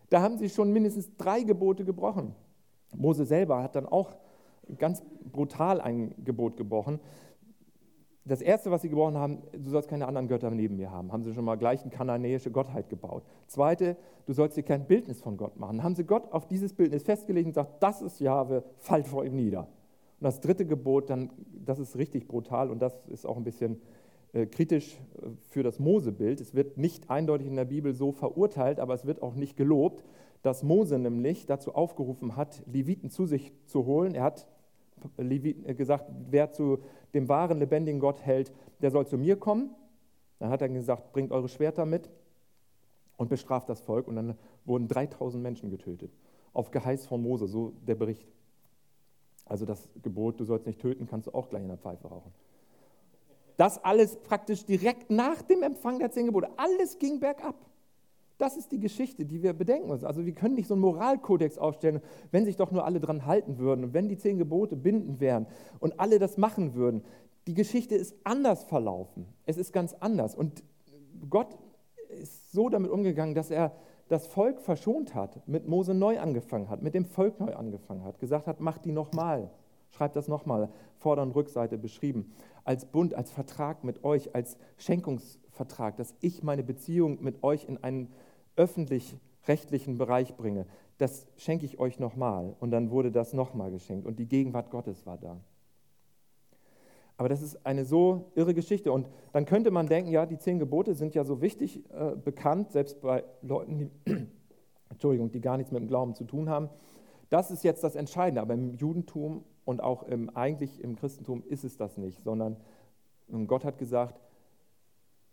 da 0.10 0.22
haben 0.22 0.38
sie 0.38 0.50
schon 0.50 0.72
mindestens 0.72 1.15
drei 1.17 1.43
Gebote 1.43 1.84
gebrochen. 1.86 2.36
Mose 2.96 3.26
selber 3.26 3.63
hat 3.63 3.76
dann 3.76 3.88
auch 3.88 4.12
ganz 4.78 5.04
brutal 5.32 5.82
ein 5.82 6.13
Gebot 6.23 6.58
gebrochen. 6.58 6.99
Das 8.26 8.41
erste, 8.41 8.71
was 8.71 8.82
sie 8.82 8.89
gebrochen 8.89 9.17
haben, 9.17 9.43
du 9.52 9.69
sollst 9.69 9.89
keine 9.89 10.08
anderen 10.08 10.30
Götter 10.30 10.49
neben 10.49 10.78
mir 10.78 10.91
haben. 10.91 11.12
Haben 11.12 11.23
sie 11.23 11.34
schon 11.34 11.43
mal 11.43 11.58
gleich 11.58 11.82
eine 11.82 11.91
kananäische 11.91 12.52
Gottheit 12.52 12.89
gebaut. 12.89 13.23
Zweite, 13.47 13.97
du 14.26 14.34
sollst 14.34 14.56
dir 14.56 14.63
kein 14.63 14.86
Bildnis 14.86 15.19
von 15.19 15.36
Gott 15.36 15.58
machen. 15.58 15.84
Haben 15.84 15.95
sie 15.95 16.06
Gott 16.06 16.32
auf 16.32 16.47
dieses 16.47 16.73
Bildnis 16.73 17.04
festgelegt 17.04 17.47
und 17.47 17.52
gesagt, 17.52 17.84
das 17.84 18.02
ist 18.02 18.21
Jahwe, 18.21 18.63
fallt 18.78 19.08
vor 19.08 19.26
ihm 19.26 19.36
nieder. 19.36 19.62
Und 20.19 20.23
das 20.23 20.39
dritte 20.39 20.65
Gebot, 20.65 21.10
dann, 21.10 21.32
das 21.65 21.80
ist 21.80 21.97
richtig 21.97 22.30
brutal 22.30 22.69
und 22.69 22.82
das 22.82 22.95
ist 23.08 23.26
auch 23.26 23.36
ein 23.36 23.43
bisschen 23.43 23.82
äh, 24.32 24.45
kritisch 24.45 24.97
äh, 25.21 25.28
für 25.49 25.63
das 25.63 25.80
Mosebild. 25.80 26.39
Es 26.39 26.56
wird 26.56 26.78
nicht 26.78 27.10
eindeutig 27.10 27.47
in 27.47 27.58
der 27.58 27.65
Bibel 27.65 27.93
so 27.93 28.13
verurteilt, 28.13 28.80
aber 28.80 28.93
es 28.93 29.06
wird 29.06 29.21
auch 29.21 29.36
nicht 29.36 29.58
gelobt 29.58 30.02
dass 30.43 30.62
Mose 30.62 30.99
nämlich 30.99 31.45
dazu 31.45 31.73
aufgerufen 31.73 32.36
hat, 32.36 32.62
Leviten 32.67 33.10
zu 33.10 33.26
sich 33.26 33.54
zu 33.65 33.86
holen. 33.86 34.13
Er 34.13 34.23
hat 34.23 34.45
gesagt, 35.76 36.10
wer 36.30 36.52
zu 36.52 36.80
dem 37.13 37.30
wahren, 37.30 37.60
lebendigen 37.60 38.00
Gott 38.00 38.22
hält, 38.22 38.52
der 38.82 38.92
soll 38.92 39.08
zu 39.08 39.18
mir 39.18 39.38
kommen. 39.38 39.76
Dann 40.39 40.50
hat 40.50 40.62
er 40.62 40.70
gesagt, 40.70 41.13
bringt 41.13 41.32
eure 41.32 41.48
Schwerter 41.48 41.86
mit 41.86 42.10
und 43.18 43.30
bestraft 43.30 43.70
das 43.70 43.82
Volk. 43.82 44.08
Und 44.08 44.16
dann 44.16 44.38
wurden 44.66 44.88
3000 44.88 45.42
Menschen 45.42 45.70
getötet. 45.70 46.12
Auf 46.54 46.72
Geheiß 46.72 47.06
von 47.06 47.22
Mose, 47.22 47.48
so 47.48 47.74
der 47.88 47.96
Bericht. 47.96 48.28
Also 49.46 49.66
das 49.66 49.89
Gebot, 50.02 50.39
du 50.39 50.46
sollst 50.46 50.66
nicht 50.66 50.80
töten, 50.80 51.08
kannst 51.08 51.28
du 51.28 51.34
auch 51.34 51.50
gleich 51.50 51.62
in 51.62 51.68
der 51.68 51.78
Pfeife 51.78 52.08
rauchen. 52.08 52.34
Das 53.58 53.84
alles 53.84 54.18
praktisch 54.18 54.66
direkt 54.66 55.12
nach 55.12 55.42
dem 55.42 55.63
Empfang 55.63 56.00
der 56.00 56.12
zehn 56.12 56.26
Gebote. 56.26 56.50
Alles 56.58 56.98
ging 56.98 57.20
bergab. 57.20 57.56
Das 58.38 58.58
ist 58.58 58.72
die 58.72 58.80
Geschichte, 58.80 59.26
die 59.26 59.43
wir 59.43 59.54
bedenken 59.54 59.89
müssen. 59.89 60.06
Also 60.06 60.26
wir 60.26 60.34
können 60.34 60.56
nicht 60.56 60.67
so 60.67 60.74
einen 60.74 60.82
Moralkodex 60.82 61.58
aufstellen, 61.58 62.02
wenn 62.32 62.46
sich 62.46 62.58
doch 62.58 62.72
nur 62.72 62.86
alle 62.86 63.00
dran 63.00 63.26
halten 63.26 63.58
würden 63.58 63.86
und 63.86 63.93
wenn 63.93 64.10
die 64.10 64.17
zehn 64.17 64.38
Gebote 64.38 64.76
bindend 64.76 65.19
wären 65.19 65.46
und 65.80 66.00
alle 66.00 66.19
das 66.19 66.38
machen 66.38 66.74
würden. 66.74 67.04
Die 67.48 67.54
Geschichte 67.54 67.96
ist 67.96 68.15
anders 68.24 68.63
verlaufen. 68.63 69.28
Es 69.46 69.58
ist 69.58 69.74
ganz 69.74 69.93
anders. 70.00 70.34
Und 70.36 70.63
Gott 71.30 71.58
ist 72.10 72.52
so 72.52 72.69
damit 72.69 72.91
umgegangen, 72.91 73.36
dass 73.36 73.52
er 73.52 73.74
das 74.08 74.28
Volk 74.28 74.60
verschont 74.62 75.15
hat, 75.15 75.48
mit 75.48 75.67
Mose 75.67 75.93
neu 75.93 76.19
angefangen 76.19 76.69
hat, 76.69 76.82
mit 76.82 76.93
dem 76.93 77.06
Volk 77.06 77.39
neu 77.39 77.56
angefangen 77.56 78.04
hat, 78.04 78.19
gesagt 78.19 78.48
hat, 78.48 78.60
mach 78.60 78.78
die 78.78 78.91
nochmal, 78.91 79.50
schreibt 79.89 80.15
das 80.15 80.28
nochmal, 80.28 80.69
Vorder- 80.98 81.24
und 81.24 81.36
Rückseite 81.36 81.78
beschrieben, 81.78 82.32
als 82.63 82.86
Bund, 82.86 83.13
als 83.13 83.32
Vertrag 83.32 83.84
mit 83.84 84.04
euch, 84.04 84.36
als 84.36 84.58
Schenkungsvertrag, 84.78 85.98
dass 85.98 86.15
ich 86.22 86.43
meine 86.43 86.63
Beziehung 86.63 87.24
mit 87.24 87.43
euch 87.43 87.65
in 87.65 87.84
einen 87.84 88.12
öffentlich-rechtlichen 88.56 89.98
Bereich 89.98 90.36
bringe, 90.36 90.66
das 90.98 91.28
schenke 91.38 91.66
ich 91.66 91.80
euch 91.80 92.00
nochmal. 92.00 92.56
Und 92.60 92.72
dann 92.72 92.92
wurde 92.92 93.12
das 93.12 93.34
nochmal 93.34 93.72
geschenkt 93.72 94.06
und 94.06 94.20
die 94.20 94.28
Gegenwart 94.28 94.70
Gottes 94.70 95.06
war 95.06 95.18
da. 95.18 95.39
Aber 97.18 97.30
das 97.30 97.42
ist 97.42 97.66
eine 97.66 97.86
so 97.86 98.32
irre 98.36 98.54
Geschichte. 98.54 98.92
Und 98.92 99.08
dann 99.34 99.46
könnte 99.46 99.72
man 99.72 99.88
denken, 99.88 100.12
ja, 100.12 100.26
die 100.26 100.38
zehn 100.38 100.60
Gebote 100.60 100.96
sind 100.96 101.13
ja 101.13 101.24
so 101.24 101.42
wichtig 101.42 101.84
äh, 101.92 102.16
bekannt, 102.16 102.72
selbst 102.72 103.02
bei 103.02 103.24
Leuten, 103.42 103.78
die, 103.78 103.89
Entschuldigung, 104.89 105.32
die 105.32 105.42
gar 105.42 105.58
nichts 105.58 105.72
mit 105.72 105.82
dem 105.82 105.88
Glauben 105.88 106.16
zu 106.16 106.24
tun 106.24 106.50
haben. 106.50 106.70
Das 107.30 107.52
ist 107.52 107.63
jetzt 107.63 107.84
das 107.84 107.96
Entscheidende. 107.96 108.42
Aber 108.42 108.54
im 108.56 108.74
Judentum 108.74 109.44
und 109.66 109.82
auch 109.82 110.04
im, 110.04 110.36
eigentlich 110.36 110.84
im 110.84 110.96
Christentum 110.96 111.44
ist 111.48 111.63
es 111.63 111.78
das 111.78 111.98
nicht, 111.98 112.24
sondern 112.24 112.58
Gott 113.48 113.63
hat 113.63 113.78
gesagt, 113.78 114.20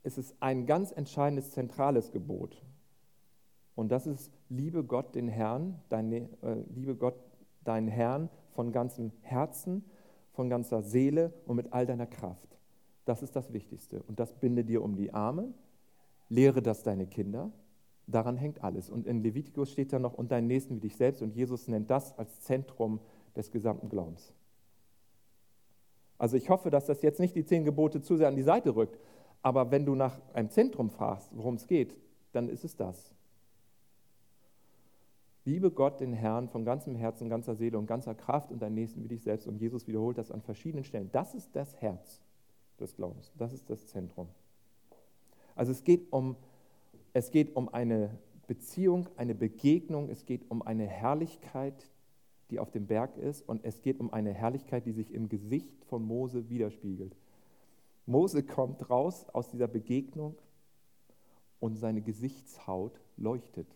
es 0.03 0.17
ist 0.17 0.35
ein 0.41 0.67
ganz 0.67 0.93
entscheidendes, 0.93 1.51
zentrales 1.51 2.11
Gebot. 2.11 2.63
Und 3.75 3.91
das 3.91 4.07
ist, 4.07 4.33
liebe 4.49 4.85
Gott 4.85 5.15
den 5.15 5.29
Herrn, 5.29 5.81
deine, 5.89 6.29
äh, 6.43 6.63
liebe 6.75 6.95
Gott 6.97 7.15
deinen 7.65 7.89
Herrn 7.89 8.29
von 8.53 8.73
ganzem 8.73 9.13
Herzen, 9.23 9.85
von 10.33 10.49
ganzer 10.49 10.83
Seele 10.83 11.33
und 11.47 11.57
mit 11.57 11.73
all 11.73 11.87
deiner 11.87 12.07
Kraft. 12.07 12.59
Das 13.05 13.23
ist 13.23 13.35
das 13.37 13.53
Wichtigste. 13.53 14.03
Und 14.03 14.21
das 14.21 14.33
binde 14.35 14.65
dir 14.65 14.83
um 14.83 14.97
die 14.97 15.13
Arme, 15.13 15.53
lehre 16.29 16.63
das 16.63 16.83
deine 16.83 17.07
Kinder. 17.07 17.51
Daran 18.07 18.37
hängt 18.37 18.63
alles. 18.63 18.91
Und 18.91 19.07
in 19.07 19.23
Levitikus 19.23 19.71
steht 19.71 19.93
da 19.93 19.99
noch, 19.99 20.15
und 20.15 20.31
deinen 20.31 20.47
Nächsten 20.47 20.77
wie 20.77 20.81
dich 20.81 20.97
selbst. 20.97 21.23
Und 21.23 21.35
Jesus 21.35 21.69
nennt 21.69 21.91
das 21.91 22.17
als 22.19 22.41
Zentrum 22.41 23.01
des 23.37 23.51
gesamten 23.51 23.89
Glaubens. 23.89 24.33
Also 26.19 26.37
ich 26.37 26.51
hoffe, 26.51 26.71
dass 26.71 26.87
das 26.87 27.03
jetzt 27.03 27.21
nicht 27.21 27.35
die 27.35 27.45
zehn 27.45 27.65
Gebote 27.65 28.03
zu 28.03 28.17
sehr 28.17 28.29
an 28.29 28.37
die 28.37 28.43
Seite 28.43 28.77
rückt. 28.77 28.99
Aber 29.43 29.71
wenn 29.71 29.87
du 29.87 29.95
nach 29.95 30.21
einem 30.35 30.51
Zentrum 30.51 30.91
fragst, 30.91 31.31
worum 31.35 31.55
es 31.55 31.67
geht, 31.67 31.97
dann 32.33 32.49
ist 32.49 32.65
es 32.65 32.77
das. 32.77 33.15
Liebe 35.51 35.73
Gott, 35.73 35.99
den 35.99 36.13
Herrn, 36.13 36.49
von 36.49 36.65
ganzem 36.65 36.95
Herzen, 36.95 37.29
ganzer 37.29 37.57
Seele 37.57 37.77
und 37.77 37.89
ganzer 37.89 38.15
Kraft 38.15 38.53
und 38.53 38.63
deinen 38.63 38.77
Nächsten 38.77 39.03
wie 39.03 39.09
dich 39.09 39.23
selbst. 39.23 39.49
Und 39.49 39.61
Jesus 39.61 39.89
wiederholt 39.89 40.17
das 40.17 40.31
an 40.31 40.43
verschiedenen 40.43 40.85
Stellen. 40.85 41.11
Das 41.11 41.35
ist 41.35 41.57
das 41.57 41.75
Herz 41.81 42.21
des 42.79 42.95
Glaubens. 42.95 43.33
Das 43.37 43.53
ist 43.53 43.69
das 43.69 43.89
Zentrum. 43.89 44.29
Also 45.57 45.73
es 45.73 45.83
geht 45.83 46.13
um, 46.13 46.37
es 47.15 47.33
geht 47.33 47.57
um 47.57 47.69
eine 47.69 48.17
Beziehung, 48.47 49.09
eine 49.17 49.35
Begegnung, 49.35 50.09
es 50.09 50.25
geht 50.25 50.49
um 50.53 50.63
eine 50.63 50.87
Herrlichkeit, 50.87 51.91
die 52.51 52.61
auf 52.61 52.71
dem 52.71 52.87
Berg 52.87 53.17
ist 53.17 53.49
und 53.49 53.65
es 53.65 53.83
geht 53.83 53.99
um 53.99 54.13
eine 54.13 54.33
Herrlichkeit, 54.33 54.87
die 54.87 54.93
sich 54.93 55.13
im 55.13 55.29
Gesicht 55.29 55.85
von 55.87 56.05
Mose 56.05 56.49
widerspiegelt. 56.49 57.17
Mose 58.07 58.45
kommt 58.45 58.89
raus 58.89 59.27
aus 59.33 59.51
dieser 59.51 59.67
Begegnung 59.67 60.37
und 61.59 61.75
seine 61.75 62.03
Gesichtshaut 62.03 63.01
leuchtet. 63.17 63.67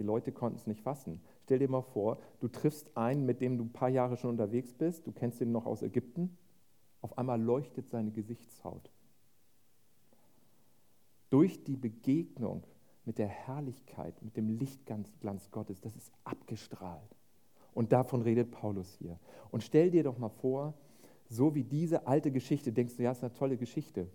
Die 0.00 0.06
Leute 0.06 0.32
konnten 0.32 0.56
es 0.56 0.66
nicht 0.66 0.80
fassen. 0.80 1.20
Stell 1.44 1.58
dir 1.58 1.68
mal 1.68 1.82
vor, 1.82 2.16
du 2.40 2.48
triffst 2.48 2.96
einen, 2.96 3.26
mit 3.26 3.42
dem 3.42 3.58
du 3.58 3.64
ein 3.64 3.72
paar 3.74 3.90
Jahre 3.90 4.16
schon 4.16 4.30
unterwegs 4.30 4.72
bist, 4.72 5.06
du 5.06 5.12
kennst 5.12 5.42
ihn 5.42 5.52
noch 5.52 5.66
aus 5.66 5.82
Ägypten, 5.82 6.38
auf 7.02 7.18
einmal 7.18 7.38
leuchtet 7.38 7.90
seine 7.90 8.10
Gesichtshaut. 8.10 8.90
Durch 11.28 11.64
die 11.64 11.76
Begegnung 11.76 12.64
mit 13.04 13.18
der 13.18 13.28
Herrlichkeit, 13.28 14.14
mit 14.22 14.38
dem 14.38 14.48
Lichtglanz 14.48 15.50
Gottes, 15.50 15.82
das 15.82 15.94
ist 15.94 16.10
abgestrahlt. 16.24 17.14
Und 17.74 17.92
davon 17.92 18.22
redet 18.22 18.52
Paulus 18.52 18.94
hier. 18.94 19.18
Und 19.50 19.62
stell 19.62 19.90
dir 19.90 20.02
doch 20.02 20.16
mal 20.16 20.30
vor, 20.30 20.72
so 21.28 21.54
wie 21.54 21.62
diese 21.62 22.06
alte 22.06 22.32
Geschichte, 22.32 22.72
denkst 22.72 22.96
du, 22.96 23.02
ja, 23.02 23.12
ist 23.12 23.22
eine 23.22 23.34
tolle 23.34 23.58
Geschichte. 23.58 24.08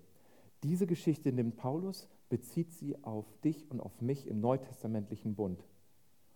Diese 0.63 0.88
Geschichte 0.88 1.32
nimmt 1.32 1.58
Paulus, 1.58 2.10
bezieht 2.28 2.74
sie 2.74 3.04
auf 3.04 3.28
dich 3.43 3.69
und 3.69 3.82
auf 3.82 4.02
mich 4.02 4.26
im 4.26 4.41
neutestamentlichen 4.41 5.36
Bund 5.36 5.63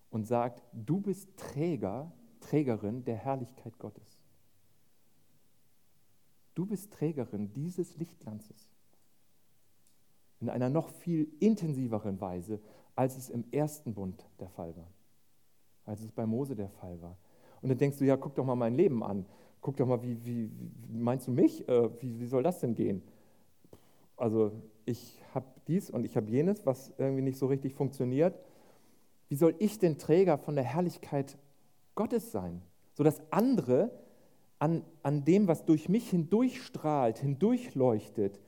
und 0.09 0.25
sagt, 0.25 0.63
du 0.73 0.99
bist 0.99 1.35
Träger, 1.37 2.11
Trägerin 2.39 3.03
der 3.03 3.15
Herrlichkeit 3.15 3.77
Gottes. 3.77 4.21
Du 6.55 6.65
bist 6.65 6.91
Trägerin 6.91 7.53
dieses 7.53 7.97
Lichtglanzes. 7.97 8.67
In 10.41 10.49
einer 10.49 10.69
noch 10.69 10.89
viel 10.89 11.27
intensiveren 11.39 12.19
Weise, 12.19 12.59
als 12.95 13.17
es 13.17 13.29
im 13.29 13.45
ersten 13.51 13.93
Bund 13.93 14.25
der 14.39 14.49
Fall 14.49 14.75
war. 14.75 14.91
Als 15.85 16.01
es 16.01 16.11
bei 16.11 16.25
Mose 16.25 16.55
der 16.55 16.69
Fall 16.69 17.01
war. 17.01 17.17
Und 17.61 17.69
dann 17.69 17.77
denkst 17.77 17.97
du, 17.97 18.05
ja, 18.05 18.17
guck 18.17 18.35
doch 18.35 18.45
mal 18.45 18.55
mein 18.55 18.75
Leben 18.75 19.03
an. 19.03 19.25
Guck 19.61 19.77
doch 19.77 19.85
mal, 19.85 20.01
wie, 20.01 20.25
wie, 20.25 20.49
wie 20.87 20.97
meinst 20.97 21.27
du 21.27 21.31
mich? 21.31 21.67
Äh, 21.67 21.89
wie, 22.01 22.19
wie 22.19 22.27
soll 22.27 22.43
das 22.43 22.59
denn 22.59 22.75
gehen? 22.75 23.01
Also 24.15 24.51
ich 24.85 25.21
habe 25.33 25.45
dies 25.67 25.89
und 25.89 26.05
ich 26.05 26.17
habe 26.17 26.29
jenes, 26.29 26.65
was 26.65 26.93
irgendwie 26.97 27.21
nicht 27.21 27.37
so 27.37 27.47
richtig 27.47 27.73
funktioniert. 27.73 28.39
Wie 29.29 29.35
soll 29.35 29.55
ich 29.59 29.79
denn 29.79 29.97
Träger 29.97 30.37
von 30.37 30.55
der 30.55 30.65
Herrlichkeit 30.65 31.37
Gottes 31.95 32.31
sein? 32.31 32.61
sodass 32.99 33.21
andere 33.31 33.97
an, 34.57 34.83
an 35.03 35.23
dem, 35.23 35.47
was 35.47 35.63
durch 35.63 35.87
mich 35.87 36.09
hindurchstrahlt, 36.09 37.19
hindurchleuchtet, 37.19 38.41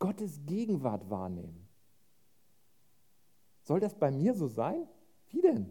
Gottes 0.00 0.40
Gegenwart 0.46 1.08
wahrnehmen. 1.08 1.68
Soll 3.62 3.78
das 3.78 3.94
bei 3.94 4.10
mir 4.10 4.34
so 4.34 4.48
sein? 4.48 4.88
Wie 5.28 5.40
denn? 5.40 5.70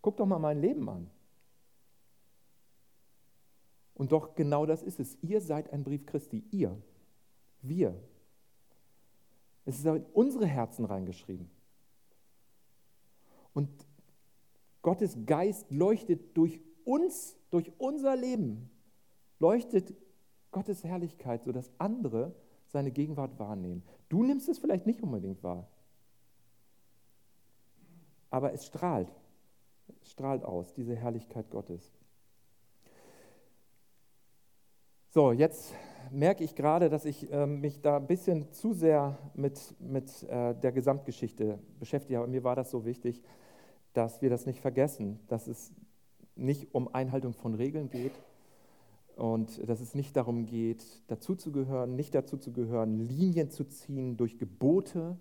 Guck 0.00 0.16
doch 0.16 0.26
mal 0.26 0.38
mein 0.38 0.60
Leben 0.60 0.88
an. 0.88 1.10
Und 3.94 4.12
doch 4.12 4.36
genau 4.36 4.64
das 4.64 4.84
ist 4.84 5.00
es. 5.00 5.18
Ihr 5.20 5.40
seid 5.40 5.72
ein 5.72 5.82
Brief 5.82 6.06
Christi. 6.06 6.44
Ihr. 6.52 6.80
Wir. 7.62 8.00
Es 9.64 9.80
ist 9.80 9.86
in 9.86 10.06
unsere 10.12 10.46
Herzen 10.46 10.84
reingeschrieben. 10.84 11.50
Und 13.54 13.70
Gottes 14.82 15.16
Geist 15.24 15.70
leuchtet 15.70 16.36
durch 16.36 16.60
uns, 16.84 17.38
durch 17.50 17.72
unser 17.78 18.16
Leben, 18.16 18.70
leuchtet 19.38 19.94
Gottes 20.50 20.84
Herrlichkeit, 20.84 21.44
sodass 21.44 21.70
andere 21.78 22.34
seine 22.66 22.90
Gegenwart 22.90 23.38
wahrnehmen. 23.38 23.82
Du 24.08 24.22
nimmst 24.22 24.48
es 24.48 24.58
vielleicht 24.58 24.86
nicht 24.86 25.00
unbedingt 25.00 25.42
wahr, 25.42 25.68
aber 28.30 28.52
es 28.52 28.66
strahlt, 28.66 29.08
es 30.02 30.10
strahlt 30.10 30.44
aus, 30.44 30.74
diese 30.74 30.94
Herrlichkeit 30.94 31.50
Gottes. 31.50 31.92
So, 35.10 35.32
jetzt 35.32 35.72
merke 36.10 36.44
ich 36.44 36.54
gerade, 36.54 36.88
dass 36.88 37.04
ich 37.04 37.32
äh, 37.32 37.46
mich 37.46 37.80
da 37.80 37.96
ein 37.96 38.06
bisschen 38.06 38.52
zu 38.52 38.72
sehr 38.72 39.18
mit, 39.34 39.74
mit 39.80 40.22
äh, 40.24 40.54
der 40.54 40.72
Gesamtgeschichte 40.72 41.58
beschäftige. 41.78 42.18
Aber 42.18 42.26
mir 42.26 42.44
war 42.44 42.56
das 42.56 42.70
so 42.70 42.84
wichtig, 42.84 43.22
dass 43.92 44.22
wir 44.22 44.30
das 44.30 44.46
nicht 44.46 44.60
vergessen, 44.60 45.20
dass 45.28 45.46
es 45.46 45.72
nicht 46.36 46.74
um 46.74 46.92
Einhaltung 46.92 47.32
von 47.32 47.54
Regeln 47.54 47.90
geht 47.90 48.12
und 49.16 49.68
dass 49.68 49.80
es 49.80 49.94
nicht 49.94 50.16
darum 50.16 50.46
geht, 50.46 50.84
dazuzugehören, 51.06 51.94
nicht 51.94 52.14
dazuzugehören, 52.14 53.06
Linien 53.06 53.50
zu 53.50 53.64
ziehen 53.64 54.16
durch 54.16 54.38
Gebote, 54.38 55.16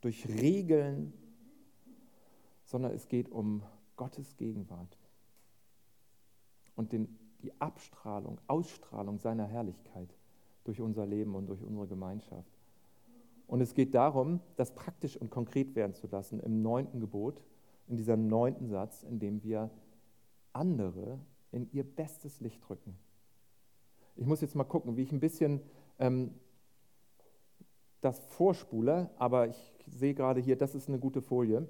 durch 0.00 0.28
Regeln, 0.28 1.12
sondern 2.64 2.92
es 2.92 3.08
geht 3.08 3.28
um 3.30 3.62
Gottes 3.96 4.36
Gegenwart 4.36 4.98
und 6.76 6.92
den, 6.92 7.18
die 7.42 7.52
Abstrahlung, 7.60 8.40
Ausstrahlung 8.46 9.18
seiner 9.18 9.44
Herrlichkeit 9.44 10.14
durch 10.64 10.80
unser 10.80 11.06
Leben 11.06 11.34
und 11.34 11.46
durch 11.46 11.62
unsere 11.62 11.86
Gemeinschaft. 11.86 12.50
Und 13.46 13.60
es 13.60 13.74
geht 13.74 13.94
darum, 13.94 14.40
das 14.56 14.74
praktisch 14.74 15.16
und 15.16 15.30
konkret 15.30 15.74
werden 15.76 15.94
zu 15.94 16.08
lassen 16.08 16.40
im 16.40 16.62
neunten 16.62 17.00
Gebot, 17.00 17.42
in 17.88 17.96
diesem 17.96 18.26
neunten 18.26 18.68
Satz, 18.68 19.04
in 19.04 19.20
dem 19.20 19.42
wir 19.44 19.70
andere 20.52 21.20
in 21.52 21.70
ihr 21.72 21.84
bestes 21.84 22.40
Licht 22.40 22.68
rücken. 22.68 22.96
Ich 24.16 24.26
muss 24.26 24.40
jetzt 24.40 24.56
mal 24.56 24.64
gucken, 24.64 24.96
wie 24.96 25.02
ich 25.02 25.12
ein 25.12 25.20
bisschen 25.20 25.60
ähm, 25.98 26.34
das 28.00 28.18
vorspule, 28.26 29.10
aber 29.18 29.48
ich 29.48 29.74
sehe 29.86 30.14
gerade 30.14 30.40
hier, 30.40 30.56
das 30.56 30.74
ist 30.74 30.88
eine 30.88 30.98
gute 30.98 31.22
Folie. 31.22 31.68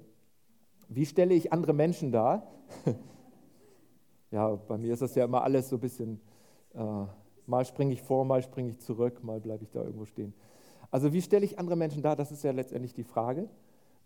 Wie 0.87 1.05
stelle 1.05 1.33
ich 1.33 1.53
andere 1.53 1.73
Menschen 1.73 2.11
dar? 2.11 2.51
ja, 4.31 4.55
bei 4.55 4.77
mir 4.77 4.93
ist 4.93 5.01
das 5.01 5.15
ja 5.15 5.25
immer 5.25 5.43
alles 5.43 5.69
so 5.69 5.77
ein 5.77 5.79
bisschen, 5.79 6.21
äh, 6.73 7.05
mal 7.45 7.65
springe 7.65 7.93
ich 7.93 8.01
vor, 8.01 8.25
mal 8.25 8.41
springe 8.41 8.69
ich 8.69 8.79
zurück, 8.79 9.23
mal 9.23 9.39
bleibe 9.39 9.63
ich 9.63 9.71
da 9.71 9.83
irgendwo 9.83 10.05
stehen. 10.05 10.33
Also 10.91 11.13
wie 11.13 11.21
stelle 11.21 11.45
ich 11.45 11.59
andere 11.59 11.75
Menschen 11.75 12.01
dar? 12.01 12.15
Das 12.15 12.31
ist 12.31 12.43
ja 12.43 12.51
letztendlich 12.51 12.93
die 12.93 13.03
Frage 13.03 13.49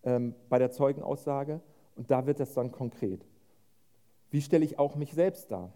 ähm, 0.03 0.35
bei 0.49 0.59
der 0.59 0.71
Zeugenaussage. 0.71 1.61
Und 1.95 2.09
da 2.09 2.25
wird 2.25 2.39
das 2.39 2.53
dann 2.53 2.71
konkret. 2.71 3.25
Wie 4.29 4.41
stelle 4.41 4.65
ich 4.65 4.79
auch 4.79 4.95
mich 4.95 5.13
selbst 5.13 5.51
dar? 5.51 5.73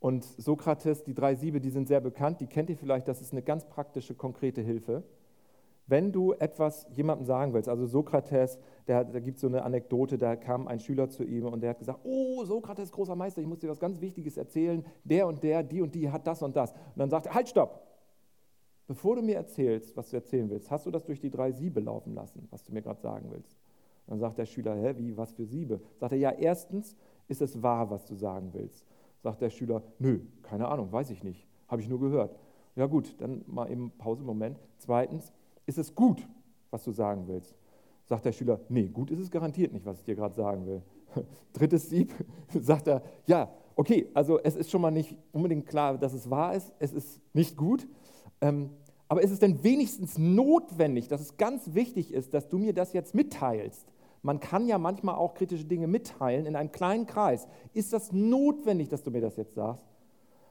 Und 0.00 0.24
Sokrates, 0.24 1.04
die 1.04 1.14
drei 1.14 1.34
Siebe, 1.34 1.60
die 1.60 1.70
sind 1.70 1.88
sehr 1.88 2.00
bekannt, 2.00 2.40
die 2.40 2.46
kennt 2.46 2.70
ihr 2.70 2.76
vielleicht, 2.76 3.08
das 3.08 3.20
ist 3.20 3.32
eine 3.32 3.42
ganz 3.42 3.66
praktische, 3.68 4.14
konkrete 4.14 4.60
Hilfe. 4.60 5.02
Wenn 5.88 6.10
du 6.10 6.32
etwas 6.32 6.86
jemandem 6.94 7.26
sagen 7.26 7.52
willst, 7.52 7.68
also 7.68 7.86
Sokrates, 7.86 8.58
der, 8.88 9.04
da 9.04 9.20
gibt 9.20 9.36
es 9.36 9.42
so 9.42 9.46
eine 9.46 9.62
Anekdote, 9.62 10.18
da 10.18 10.34
kam 10.34 10.66
ein 10.66 10.80
Schüler 10.80 11.08
zu 11.08 11.22
ihm 11.22 11.46
und 11.46 11.60
der 11.60 11.70
hat 11.70 11.78
gesagt, 11.78 12.00
oh, 12.02 12.44
Sokrates, 12.44 12.90
großer 12.90 13.14
Meister, 13.14 13.40
ich 13.40 13.46
muss 13.46 13.60
dir 13.60 13.70
was 13.70 13.78
ganz 13.78 14.00
Wichtiges 14.00 14.36
erzählen, 14.36 14.84
der 15.04 15.28
und 15.28 15.42
der, 15.44 15.62
die 15.62 15.80
und 15.80 15.94
die 15.94 16.10
hat 16.10 16.26
das 16.26 16.42
und 16.42 16.56
das. 16.56 16.72
Und 16.72 16.96
dann 16.96 17.10
sagt 17.10 17.26
er, 17.26 17.34
halt, 17.34 17.48
stopp, 17.48 17.86
bevor 18.88 19.14
du 19.14 19.22
mir 19.22 19.36
erzählst, 19.36 19.96
was 19.96 20.10
du 20.10 20.16
erzählen 20.16 20.50
willst, 20.50 20.70
hast 20.72 20.86
du 20.86 20.90
das 20.90 21.04
durch 21.04 21.20
die 21.20 21.30
drei 21.30 21.52
Siebe 21.52 21.78
laufen 21.78 22.14
lassen, 22.14 22.48
was 22.50 22.64
du 22.64 22.72
mir 22.72 22.82
gerade 22.82 23.00
sagen 23.00 23.30
willst. 23.30 23.56
Dann 24.08 24.18
sagt 24.18 24.38
der 24.38 24.46
Schüler, 24.46 24.74
hä, 24.74 24.94
wie, 24.98 25.16
was 25.16 25.32
für 25.32 25.44
Siebe? 25.44 25.80
Sagt 25.98 26.12
er, 26.12 26.18
ja, 26.18 26.30
erstens 26.30 26.96
ist 27.28 27.42
es 27.42 27.62
wahr, 27.62 27.90
was 27.90 28.06
du 28.06 28.14
sagen 28.14 28.50
willst. 28.52 28.86
Sagt 29.22 29.40
der 29.40 29.50
Schüler, 29.50 29.82
nö, 29.98 30.20
keine 30.42 30.68
Ahnung, 30.68 30.90
weiß 30.90 31.10
ich 31.10 31.22
nicht, 31.22 31.46
habe 31.68 31.80
ich 31.80 31.88
nur 31.88 32.00
gehört. 32.00 32.36
Ja 32.76 32.86
gut, 32.86 33.14
dann 33.18 33.42
mal 33.46 33.70
eben 33.70 33.90
Pause, 33.98 34.22
Moment. 34.22 34.60
Zweitens, 34.78 35.32
ist 35.66 35.78
es 35.78 35.94
gut, 35.94 36.26
was 36.70 36.84
du 36.84 36.92
sagen 36.92 37.24
willst? 37.26 37.54
Sagt 38.06 38.24
der 38.24 38.32
Schüler, 38.32 38.60
nee, 38.68 38.88
gut 38.88 39.10
ist 39.10 39.18
es 39.18 39.30
garantiert 39.30 39.72
nicht, 39.72 39.84
was 39.84 39.98
ich 39.98 40.04
dir 40.04 40.14
gerade 40.14 40.34
sagen 40.34 40.66
will. 40.66 40.82
Drittes 41.52 41.90
Sieb, 41.90 42.12
sagt 42.60 42.86
er, 42.86 43.02
ja, 43.26 43.50
okay, 43.74 44.08
also 44.14 44.38
es 44.40 44.56
ist 44.56 44.70
schon 44.70 44.80
mal 44.80 44.90
nicht 44.90 45.16
unbedingt 45.32 45.66
klar, 45.66 45.98
dass 45.98 46.12
es 46.12 46.30
wahr 46.30 46.54
ist, 46.54 46.72
es 46.78 46.92
ist 46.92 47.20
nicht 47.34 47.56
gut. 47.56 47.86
Ähm, 48.40 48.70
aber 49.08 49.22
ist 49.22 49.30
es 49.30 49.38
denn 49.38 49.62
wenigstens 49.62 50.18
notwendig, 50.18 51.08
dass 51.08 51.20
es 51.20 51.36
ganz 51.36 51.74
wichtig 51.74 52.12
ist, 52.12 52.34
dass 52.34 52.48
du 52.48 52.58
mir 52.58 52.72
das 52.72 52.92
jetzt 52.92 53.14
mitteilst? 53.14 53.86
Man 54.22 54.40
kann 54.40 54.66
ja 54.66 54.78
manchmal 54.78 55.14
auch 55.14 55.34
kritische 55.34 55.64
Dinge 55.64 55.86
mitteilen 55.86 56.46
in 56.46 56.56
einem 56.56 56.72
kleinen 56.72 57.06
Kreis. 57.06 57.46
Ist 57.72 57.92
das 57.92 58.10
notwendig, 58.12 58.88
dass 58.88 59.04
du 59.04 59.12
mir 59.12 59.20
das 59.20 59.36
jetzt 59.36 59.54
sagst? 59.54 59.84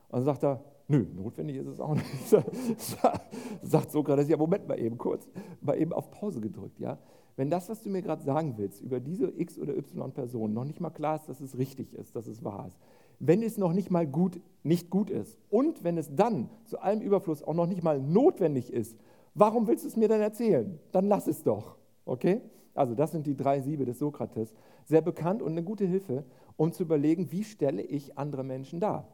Und 0.07 0.19
dann 0.19 0.23
sagt 0.23 0.43
er, 0.43 0.63
nö, 0.87 1.05
notwendig 1.15 1.57
ist 1.57 1.67
es 1.67 1.79
auch 1.79 1.95
nicht. 1.95 2.05
sagt 3.61 3.91
Sokrates, 3.91 4.29
ja, 4.29 4.37
Moment 4.37 4.67
mal 4.67 4.79
eben 4.79 4.97
kurz, 4.97 5.27
mal 5.61 5.79
eben 5.79 5.93
auf 5.93 6.11
Pause 6.11 6.41
gedrückt, 6.41 6.79
ja. 6.79 6.97
Wenn 7.37 7.49
das, 7.49 7.67
was 7.67 7.83
du 7.83 7.89
mir 7.89 8.01
gerade 8.01 8.23
sagen 8.23 8.53
willst, 8.57 8.81
über 8.81 8.99
diese 8.99 9.27
X- 9.37 9.59
oder 9.59 9.75
Y-Person 9.75 10.53
noch 10.53 10.63
nicht 10.63 10.79
mal 10.79 10.89
klar 10.89 11.17
ist, 11.17 11.27
dass 11.27 11.41
es 11.41 11.57
richtig 11.57 11.93
ist, 11.93 12.15
dass 12.15 12.27
es 12.27 12.43
wahr 12.43 12.67
ist, 12.67 12.77
wenn 13.19 13.43
es 13.43 13.57
noch 13.57 13.73
nicht 13.73 13.91
mal 13.91 14.07
gut, 14.07 14.39
nicht 14.63 14.89
gut 14.89 15.09
ist 15.09 15.37
und 15.49 15.83
wenn 15.83 15.97
es 15.97 16.15
dann 16.15 16.49
zu 16.65 16.79
allem 16.79 17.01
Überfluss 17.01 17.43
auch 17.43 17.53
noch 17.53 17.67
nicht 17.67 17.83
mal 17.83 17.99
notwendig 17.99 18.71
ist, 18.71 18.97
warum 19.33 19.67
willst 19.67 19.83
du 19.83 19.89
es 19.89 19.97
mir 19.97 20.07
dann 20.07 20.21
erzählen? 20.21 20.79
Dann 20.91 21.07
lass 21.07 21.27
es 21.27 21.43
doch, 21.43 21.77
okay? 22.05 22.41
Also 22.73 22.93
das 22.93 23.11
sind 23.11 23.25
die 23.25 23.35
drei 23.35 23.61
Siebe 23.61 23.85
des 23.85 23.99
Sokrates. 23.99 24.53
Sehr 24.83 25.01
bekannt 25.01 25.41
und 25.41 25.51
eine 25.51 25.63
gute 25.63 25.85
Hilfe, 25.85 26.25
um 26.57 26.71
zu 26.71 26.83
überlegen, 26.83 27.31
wie 27.31 27.43
stelle 27.43 27.81
ich 27.81 28.17
andere 28.17 28.43
Menschen 28.43 28.79
dar. 28.79 29.07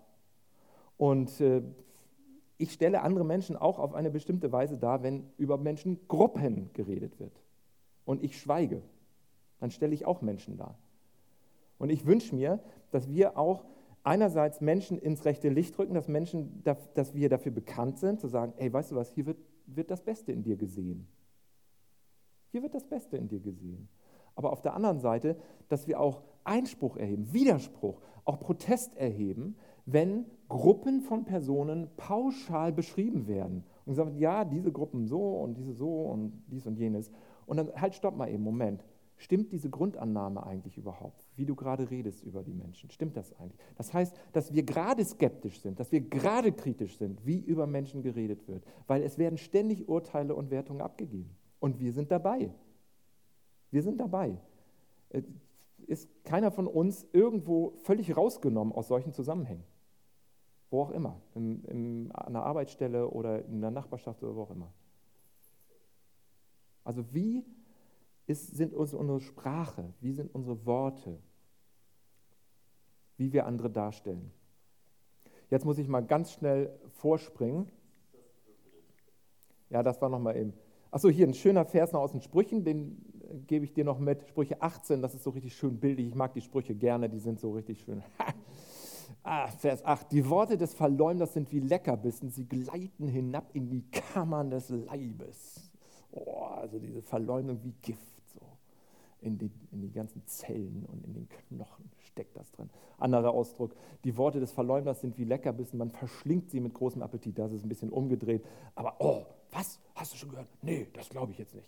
Und 1.01 1.41
äh, 1.41 1.63
ich 2.59 2.73
stelle 2.73 3.01
andere 3.01 3.25
Menschen 3.25 3.57
auch 3.57 3.79
auf 3.79 3.95
eine 3.95 4.11
bestimmte 4.11 4.51
Weise 4.51 4.77
dar, 4.77 5.01
wenn 5.01 5.23
über 5.35 5.57
Menschengruppen 5.57 6.69
geredet 6.73 7.19
wird. 7.19 7.41
Und 8.05 8.23
ich 8.23 8.39
schweige, 8.39 8.83
dann 9.59 9.71
stelle 9.71 9.95
ich 9.95 10.05
auch 10.05 10.21
Menschen 10.21 10.57
dar. 10.57 10.77
Und 11.79 11.89
ich 11.89 12.05
wünsche 12.05 12.35
mir, 12.35 12.59
dass 12.91 13.09
wir 13.09 13.35
auch 13.35 13.65
einerseits 14.03 14.61
Menschen 14.61 14.99
ins 14.99 15.25
rechte 15.25 15.49
Licht 15.49 15.79
rücken, 15.79 15.95
dass, 15.95 16.07
Menschen, 16.07 16.61
dass 16.93 17.15
wir 17.15 17.29
dafür 17.29 17.51
bekannt 17.51 17.97
sind, 17.97 18.19
zu 18.19 18.27
sagen, 18.27 18.53
ey, 18.57 18.71
weißt 18.71 18.91
du 18.91 18.95
was, 18.95 19.09
hier 19.09 19.25
wird, 19.25 19.39
wird 19.65 19.89
das 19.89 20.03
Beste 20.03 20.31
in 20.31 20.43
dir 20.43 20.55
gesehen. 20.55 21.07
Hier 22.51 22.61
wird 22.61 22.75
das 22.75 22.85
Beste 22.85 23.17
in 23.17 23.27
dir 23.27 23.39
gesehen. 23.39 23.89
Aber 24.35 24.51
auf 24.51 24.61
der 24.61 24.75
anderen 24.75 24.99
Seite, 24.99 25.35
dass 25.67 25.87
wir 25.87 25.99
auch 25.99 26.21
Einspruch 26.43 26.95
erheben, 26.97 27.33
Widerspruch, 27.33 27.99
auch 28.23 28.39
Protest 28.39 28.95
erheben, 28.97 29.55
wenn 29.85 30.25
Gruppen 30.47 31.01
von 31.01 31.23
Personen 31.23 31.87
pauschal 31.97 32.71
beschrieben 32.71 33.27
werden. 33.27 33.63
Und 33.85 33.95
sagen, 33.95 34.17
ja, 34.17 34.45
diese 34.45 34.71
Gruppen 34.71 35.05
so 35.05 35.37
und 35.37 35.55
diese 35.55 35.73
so 35.73 36.03
und 36.03 36.43
dies 36.47 36.67
und 36.67 36.77
jenes. 36.77 37.11
Und 37.45 37.57
dann, 37.57 37.71
halt, 37.73 37.95
stopp 37.95 38.15
mal 38.15 38.29
eben, 38.29 38.43
Moment. 38.43 38.83
Stimmt 39.17 39.51
diese 39.51 39.69
Grundannahme 39.69 40.43
eigentlich 40.47 40.77
überhaupt, 40.77 41.23
wie 41.35 41.45
du 41.45 41.55
gerade 41.55 41.91
redest 41.91 42.23
über 42.23 42.41
die 42.41 42.53
Menschen? 42.53 42.89
Stimmt 42.89 43.15
das 43.15 43.37
eigentlich? 43.39 43.59
Das 43.75 43.93
heißt, 43.93 44.15
dass 44.33 44.51
wir 44.51 44.63
gerade 44.63 45.05
skeptisch 45.05 45.61
sind, 45.61 45.79
dass 45.79 45.91
wir 45.91 46.01
gerade 46.01 46.51
kritisch 46.51 46.97
sind, 46.97 47.23
wie 47.23 47.39
über 47.39 47.67
Menschen 47.67 48.01
geredet 48.01 48.47
wird, 48.47 48.63
weil 48.87 49.03
es 49.03 49.19
werden 49.19 49.37
ständig 49.37 49.87
Urteile 49.87 50.33
und 50.33 50.49
Wertungen 50.49 50.81
abgegeben. 50.81 51.29
Und 51.59 51.79
wir 51.79 51.93
sind 51.93 52.09
dabei. 52.09 52.51
Wir 53.69 53.83
sind 53.83 53.99
dabei. 53.99 54.37
Ist 55.87 56.09
keiner 56.23 56.51
von 56.51 56.67
uns 56.67 57.05
irgendwo 57.13 57.73
völlig 57.83 58.15
rausgenommen 58.15 58.73
aus 58.73 58.87
solchen 58.87 59.13
Zusammenhängen. 59.13 59.63
Wo 60.69 60.81
auch 60.81 60.91
immer. 60.91 61.21
In, 61.35 61.63
in, 61.65 62.11
an 62.11 62.27
einer 62.27 62.43
Arbeitsstelle 62.43 63.09
oder 63.09 63.45
in 63.45 63.61
der 63.61 63.71
Nachbarschaft 63.71 64.23
oder 64.23 64.35
wo 64.35 64.43
auch 64.43 64.51
immer. 64.51 64.71
Also 66.83 67.13
wie 67.13 67.45
ist, 68.27 68.55
sind 68.55 68.73
unsere 68.73 69.19
Sprache, 69.19 69.93
wie 69.99 70.13
sind 70.13 70.33
unsere 70.33 70.65
Worte, 70.65 71.19
wie 73.17 73.33
wir 73.33 73.45
andere 73.45 73.69
darstellen. 73.69 74.31
Jetzt 75.49 75.65
muss 75.65 75.77
ich 75.77 75.87
mal 75.87 76.01
ganz 76.01 76.31
schnell 76.31 76.79
vorspringen. 76.89 77.69
Ja, 79.69 79.83
das 79.83 80.01
war 80.01 80.09
nochmal 80.09 80.37
eben. 80.37 80.53
Achso, 80.91 81.09
hier 81.09 81.27
ein 81.27 81.33
schöner 81.33 81.65
Vers 81.65 81.91
noch 81.91 82.01
aus 82.01 82.11
den 82.11 82.21
Sprüchen, 82.21 82.63
den 82.63 83.05
gebe 83.47 83.65
ich 83.65 83.73
dir 83.73 83.83
noch 83.85 83.99
mit, 83.99 84.27
Sprüche 84.29 84.61
18, 84.61 85.01
das 85.01 85.13
ist 85.13 85.23
so 85.23 85.31
richtig 85.31 85.55
schön 85.55 85.79
bildlich. 85.79 86.07
Ich 86.07 86.15
mag 86.15 86.33
die 86.33 86.41
Sprüche 86.41 86.75
gerne, 86.75 87.09
die 87.09 87.19
sind 87.19 87.39
so 87.39 87.51
richtig 87.51 87.81
schön. 87.81 88.03
ah, 89.23 89.47
Vers 89.47 89.83
8. 89.85 90.11
Die 90.11 90.27
Worte 90.29 90.57
des 90.57 90.73
Verleumders 90.73 91.33
sind 91.33 91.51
wie 91.51 91.59
Leckerbissen, 91.59 92.29
sie 92.29 92.45
gleiten 92.45 93.07
hinab 93.07 93.49
in 93.53 93.69
die 93.69 93.83
Kammern 93.91 94.49
des 94.49 94.69
Leibes. 94.69 95.71
Oh, 96.11 96.43
also 96.43 96.79
diese 96.79 97.01
Verleumdung 97.01 97.63
wie 97.63 97.73
Gift, 97.81 98.29
so 98.33 98.41
in 99.21 99.37
die, 99.37 99.51
in 99.71 99.81
die 99.81 99.91
ganzen 99.91 100.25
Zellen 100.25 100.85
und 100.91 101.05
in 101.05 101.13
den 101.13 101.29
Knochen 101.29 101.89
steckt 101.99 102.35
das 102.35 102.51
drin. 102.51 102.69
Anderer 102.97 103.31
Ausdruck, 103.31 103.73
die 104.03 104.15
Worte 104.17 104.39
des 104.39 104.51
Verleumders 104.51 105.01
sind 105.01 105.17
wie 105.17 105.23
Leckerbissen, 105.23 105.79
man 105.79 105.91
verschlingt 105.91 106.49
sie 106.49 106.59
mit 106.59 106.73
großem 106.73 107.01
Appetit. 107.01 107.37
Das 107.39 107.51
ist 107.51 107.63
ein 107.63 107.69
bisschen 107.69 107.89
umgedreht, 107.89 108.43
aber 108.75 108.95
oh, 108.99 109.25
was? 109.51 109.79
Hast 109.95 110.13
du 110.13 110.17
schon 110.17 110.29
gehört? 110.29 110.47
Nee, 110.61 110.87
das 110.93 111.09
glaube 111.09 111.31
ich 111.31 111.37
jetzt 111.37 111.55
nicht. 111.55 111.67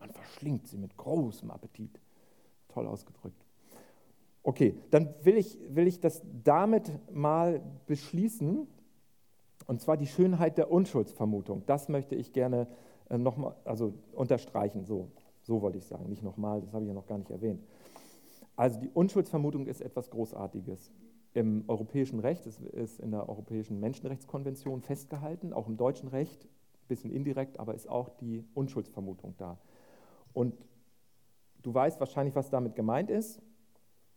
Man 0.00 0.10
verschlingt 0.10 0.66
sie 0.68 0.78
mit 0.78 0.96
großem 0.96 1.50
Appetit. 1.50 2.00
Toll 2.68 2.86
ausgedrückt. 2.86 3.44
Okay, 4.42 4.78
dann 4.90 5.14
will 5.22 5.36
ich, 5.36 5.58
will 5.68 5.86
ich 5.86 6.00
das 6.00 6.22
damit 6.44 6.90
mal 7.12 7.60
beschließen. 7.86 8.66
Und 9.66 9.80
zwar 9.82 9.96
die 9.96 10.06
Schönheit 10.06 10.56
der 10.56 10.70
Unschuldsvermutung. 10.70 11.64
Das 11.66 11.88
möchte 11.88 12.14
ich 12.14 12.32
gerne 12.32 12.68
äh, 13.10 13.18
nochmal 13.18 13.54
also 13.64 13.92
unterstreichen. 14.12 14.84
So, 14.84 15.10
so 15.42 15.60
wollte 15.60 15.78
ich 15.78 15.84
sagen, 15.84 16.08
nicht 16.08 16.22
nochmal, 16.22 16.60
das 16.60 16.72
habe 16.72 16.84
ich 16.84 16.88
ja 16.88 16.94
noch 16.94 17.06
gar 17.06 17.18
nicht 17.18 17.30
erwähnt. 17.30 17.62
Also 18.56 18.80
die 18.80 18.88
Unschuldsvermutung 18.88 19.66
ist 19.66 19.80
etwas 19.80 20.10
Großartiges. 20.10 20.90
Im 21.34 21.64
europäischen 21.68 22.18
Recht, 22.18 22.46
es 22.46 22.58
ist 22.60 23.00
in 23.00 23.10
der 23.10 23.28
Europäischen 23.28 23.78
Menschenrechtskonvention 23.78 24.80
festgehalten, 24.80 25.52
auch 25.52 25.68
im 25.68 25.76
deutschen 25.76 26.08
Recht, 26.08 26.44
ein 26.44 26.88
bisschen 26.88 27.10
indirekt, 27.10 27.60
aber 27.60 27.74
ist 27.74 27.88
auch 27.88 28.08
die 28.08 28.44
Unschuldsvermutung 28.54 29.34
da. 29.36 29.58
Und 30.32 30.54
du 31.62 31.74
weißt 31.74 32.00
wahrscheinlich, 32.00 32.34
was 32.34 32.50
damit 32.50 32.74
gemeint 32.74 33.10
ist. 33.10 33.40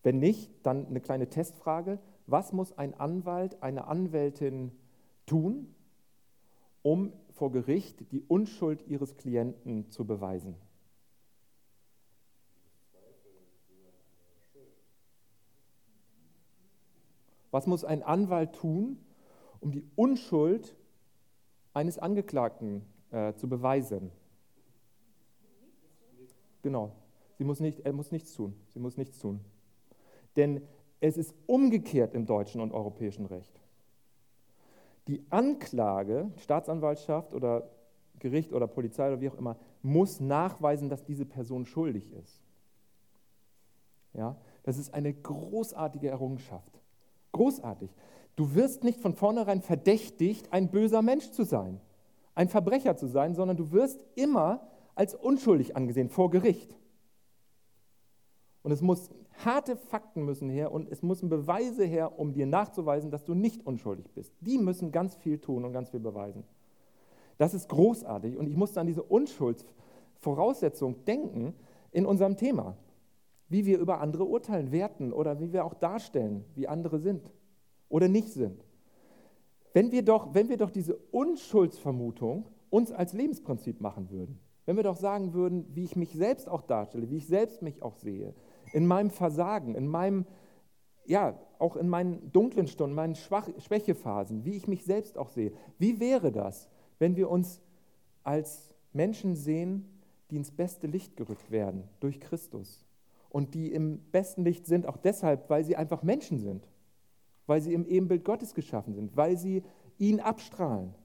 Wenn 0.03 0.19
nicht, 0.19 0.51
dann 0.63 0.87
eine 0.87 1.01
kleine 1.01 1.29
Testfrage. 1.29 1.99
Was 2.27 2.53
muss 2.53 2.77
ein 2.77 2.93
Anwalt, 2.99 3.61
eine 3.61 3.87
Anwältin 3.87 4.71
tun, 5.25 5.73
um 6.81 7.13
vor 7.29 7.51
Gericht 7.51 8.11
die 8.11 8.21
Unschuld 8.21 8.87
ihres 8.87 9.17
Klienten 9.17 9.89
zu 9.91 10.05
beweisen? 10.05 10.55
Was 17.51 17.67
muss 17.67 17.83
ein 17.83 18.01
Anwalt 18.01 18.53
tun, 18.53 18.97
um 19.59 19.71
die 19.71 19.83
Unschuld 19.95 20.75
eines 21.73 21.99
Angeklagten 21.99 22.85
äh, 23.11 23.33
zu 23.35 23.49
beweisen? 23.49 24.11
Genau. 26.61 26.91
Sie 27.37 27.43
muss 27.43 27.59
nicht, 27.59 27.79
er 27.85 27.93
muss 27.93 28.11
nichts 28.11 28.33
tun. 28.33 28.55
Sie 28.69 28.79
muss 28.79 28.97
nichts 28.97 29.19
tun. 29.19 29.39
Denn 30.35 30.61
es 30.99 31.17
ist 31.17 31.33
umgekehrt 31.47 32.13
im 32.13 32.25
deutschen 32.25 32.61
und 32.61 32.71
europäischen 32.71 33.25
Recht. 33.25 33.59
Die 35.07 35.25
Anklage, 35.29 36.29
Staatsanwaltschaft 36.37 37.33
oder 37.33 37.69
Gericht 38.19 38.53
oder 38.53 38.67
Polizei 38.67 39.07
oder 39.07 39.19
wie 39.19 39.29
auch 39.29 39.37
immer, 39.37 39.57
muss 39.81 40.19
nachweisen, 40.19 40.89
dass 40.89 41.03
diese 41.03 41.25
Person 41.25 41.65
schuldig 41.65 42.11
ist. 42.11 42.39
Ja, 44.13 44.37
das 44.63 44.77
ist 44.77 44.93
eine 44.93 45.13
großartige 45.13 46.09
Errungenschaft. 46.09 46.79
Großartig. 47.31 47.89
Du 48.35 48.53
wirst 48.55 48.83
nicht 48.83 48.99
von 48.99 49.15
vornherein 49.15 49.61
verdächtigt, 49.61 50.51
ein 50.53 50.69
böser 50.69 51.01
Mensch 51.01 51.31
zu 51.31 51.43
sein, 51.43 51.81
ein 52.35 52.47
Verbrecher 52.47 52.95
zu 52.95 53.07
sein, 53.07 53.33
sondern 53.33 53.57
du 53.57 53.71
wirst 53.71 54.05
immer 54.15 54.67
als 55.01 55.15
unschuldig 55.15 55.75
angesehen 55.75 56.09
vor 56.09 56.29
Gericht. 56.29 56.77
Und 58.61 58.71
es 58.71 58.83
muss 58.83 59.09
harte 59.43 59.75
Fakten 59.75 60.25
müssen 60.25 60.47
her 60.47 60.71
und 60.71 60.91
es 60.91 61.01
müssen 61.01 61.27
Beweise 61.27 61.85
her, 61.85 62.19
um 62.19 62.33
dir 62.33 62.45
nachzuweisen, 62.45 63.09
dass 63.09 63.23
du 63.23 63.33
nicht 63.33 63.65
unschuldig 63.65 64.11
bist. 64.13 64.31
Die 64.41 64.59
müssen 64.59 64.91
ganz 64.91 65.15
viel 65.15 65.39
tun 65.39 65.65
und 65.65 65.73
ganz 65.73 65.89
viel 65.89 66.01
beweisen. 66.01 66.43
Das 67.39 67.55
ist 67.55 67.67
großartig 67.67 68.37
und 68.37 68.45
ich 68.45 68.55
musste 68.55 68.79
an 68.79 68.85
diese 68.85 69.01
Unschuldsvoraussetzung 69.01 71.03
denken 71.05 71.55
in 71.91 72.05
unserem 72.05 72.37
Thema, 72.37 72.77
wie 73.49 73.65
wir 73.65 73.79
über 73.79 74.01
andere 74.01 74.25
urteilen, 74.25 74.71
werten 74.71 75.13
oder 75.13 75.39
wie 75.39 75.51
wir 75.51 75.65
auch 75.65 75.73
darstellen, 75.73 76.45
wie 76.53 76.67
andere 76.67 76.99
sind 76.99 77.33
oder 77.89 78.07
nicht 78.07 78.27
sind. 78.27 78.63
Wenn 79.73 79.91
wir 79.91 80.05
doch, 80.05 80.35
wenn 80.35 80.47
wir 80.47 80.57
doch 80.57 80.69
diese 80.69 80.95
Unschuldsvermutung 81.09 82.45
uns 82.69 82.91
als 82.91 83.13
Lebensprinzip 83.13 83.81
machen 83.81 84.11
würden, 84.11 84.39
wenn 84.71 84.77
wir 84.77 84.83
doch 84.83 84.95
sagen 84.95 85.33
würden, 85.33 85.65
wie 85.75 85.83
ich 85.83 85.97
mich 85.97 86.13
selbst 86.13 86.47
auch 86.47 86.61
darstelle, 86.61 87.09
wie 87.09 87.17
ich 87.17 87.27
selbst 87.27 87.61
mich 87.61 87.83
auch 87.83 87.97
sehe, 87.97 88.33
in 88.71 88.87
meinem 88.87 89.09
Versagen, 89.09 89.75
in 89.75 89.85
meinem, 89.85 90.25
ja, 91.03 91.37
auch 91.59 91.75
in 91.75 91.89
meinen 91.89 92.31
dunklen 92.31 92.67
Stunden, 92.67 92.95
meinen 92.95 93.15
Schwach 93.15 93.49
Schwächephasen, 93.57 94.45
wie 94.45 94.55
ich 94.55 94.69
mich 94.69 94.85
selbst 94.85 95.17
auch 95.17 95.27
sehe. 95.27 95.51
Wie 95.77 95.99
wäre 95.99 96.31
das, 96.31 96.69
wenn 96.99 97.17
wir 97.17 97.29
uns 97.29 97.61
als 98.23 98.73
Menschen 98.93 99.35
sehen, 99.35 99.89
die 100.29 100.37
ins 100.37 100.53
beste 100.53 100.87
Licht 100.87 101.17
gerückt 101.17 101.51
werden 101.51 101.83
durch 101.99 102.21
Christus 102.21 102.85
und 103.27 103.53
die 103.55 103.73
im 103.73 103.99
besten 104.13 104.45
Licht 104.45 104.65
sind, 104.65 104.85
auch 104.85 104.95
deshalb, 104.95 105.49
weil 105.49 105.65
sie 105.65 105.75
einfach 105.75 106.01
Menschen 106.01 106.39
sind, 106.39 106.65
weil 107.45 107.59
sie 107.59 107.73
im 107.73 107.85
Ebenbild 107.85 108.23
Gottes 108.23 108.53
geschaffen 108.53 108.93
sind, 108.93 109.17
weil 109.17 109.35
sie 109.35 109.63
ihn 109.97 110.21
abstrahlen. 110.21 110.95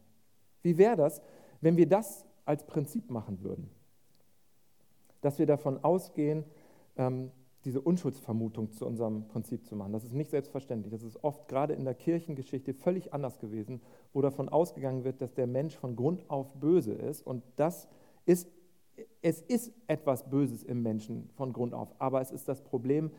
Wie 0.63 0.79
wäre 0.79 0.95
das, 0.95 1.21
wenn 1.61 1.77
wir 1.77 1.89
das 1.89 2.25
als 2.47 2.67
Prinzip 2.67 3.11
machen 3.11 3.43
würden? 3.43 3.69
Dass 5.21 5.39
wir 5.39 5.47
davon 5.47 5.85
ausgehen, 5.85 6.45
ähm, 6.97 7.31
diese 7.67 7.81
Unschuldsvermutung 7.81 8.71
zu 8.71 8.87
unserem 8.87 9.27
Prinzip 9.27 9.67
zu 9.67 9.75
machen. 9.75 9.93
Das 9.93 10.05
ist 10.05 10.13
nicht 10.13 10.31
selbstverständlich. 10.31 10.93
Das 10.93 11.03
ist 11.03 11.23
oft 11.25 11.49
gerade 11.49 11.75
in 11.75 11.85
der 11.85 11.95
Kirchengeschichte 11.95 12.73
völlig 12.73 13.13
anders 13.13 13.41
gewesen, 13.41 13.81
wo 14.13 14.23
davon 14.23 14.49
ausgegangen 14.49 15.03
wird, 15.03 15.21
dass 15.21 15.35
der 15.35 15.49
Mensch 15.49 15.77
von 15.77 15.97
Grund 15.97 16.31
auf 16.31 16.55
böse 16.55 16.93
ist. 16.93 17.27
Und 17.27 17.43
das 17.57 17.89
ist, 18.25 18.49
es 19.21 19.43
ist 19.43 19.73
etwas 19.89 20.31
Böses 20.31 20.63
im 20.63 20.83
Menschen 20.83 21.29
von 21.35 21.53
Grund 21.53 21.75
auf. 21.75 21.89
Aber 21.99 22.21
es 22.21 22.31
ist 22.31 22.49
das 22.49 22.63
Problem, 22.63 23.11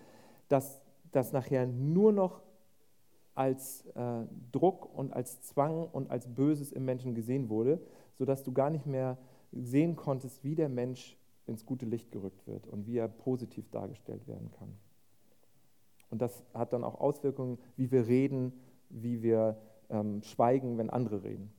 dass 0.47 0.81
das 1.11 1.33
nachher 1.33 1.67
nur 1.67 2.13
noch 2.13 2.41
als 3.35 3.85
äh, 3.95 4.25
Druck 4.53 4.95
und 4.95 5.13
als 5.13 5.41
Zwang 5.41 5.89
und 5.91 6.09
als 6.09 6.25
Böses 6.25 6.71
im 6.71 6.85
Menschen 6.85 7.15
gesehen 7.15 7.49
wurde, 7.49 7.81
sodass 8.17 8.43
du 8.43 8.51
gar 8.51 8.69
nicht 8.69 8.85
mehr 8.85 9.17
sehen 9.51 9.95
konntest, 9.95 10.43
wie 10.43 10.55
der 10.55 10.69
Mensch 10.69 11.17
ins 11.45 11.65
gute 11.65 11.85
Licht 11.85 12.11
gerückt 12.11 12.45
wird 12.47 12.67
und 12.67 12.87
wie 12.87 12.97
er 12.97 13.07
positiv 13.07 13.69
dargestellt 13.69 14.27
werden 14.27 14.51
kann. 14.51 14.77
Und 16.09 16.21
das 16.21 16.43
hat 16.53 16.73
dann 16.73 16.83
auch 16.83 16.99
Auswirkungen, 16.99 17.57
wie 17.75 17.91
wir 17.91 18.07
reden, 18.07 18.53
wie 18.89 19.21
wir 19.21 19.57
ähm, 19.89 20.21
schweigen, 20.23 20.77
wenn 20.77 20.89
andere 20.89 21.23
reden. 21.23 21.51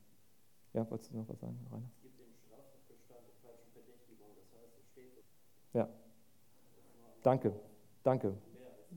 Ja, 0.73 0.89
wolltest 0.89 1.11
du 1.11 1.17
noch 1.17 1.27
was 1.27 1.39
sagen, 1.39 1.57
Rainer? 1.71 1.89
Es 1.95 2.01
gibt 2.01 2.19
den 2.19 2.33
Straftatbestand 2.33 3.21
der 3.27 3.35
falschen 3.41 3.71
Verdächtigung, 3.73 4.27
das 4.35 4.59
heißt, 4.59 4.77
es 4.79 4.87
steht. 4.91 5.23
Ja. 5.73 5.89
Danke, 7.23 7.53
danke. 8.03 8.33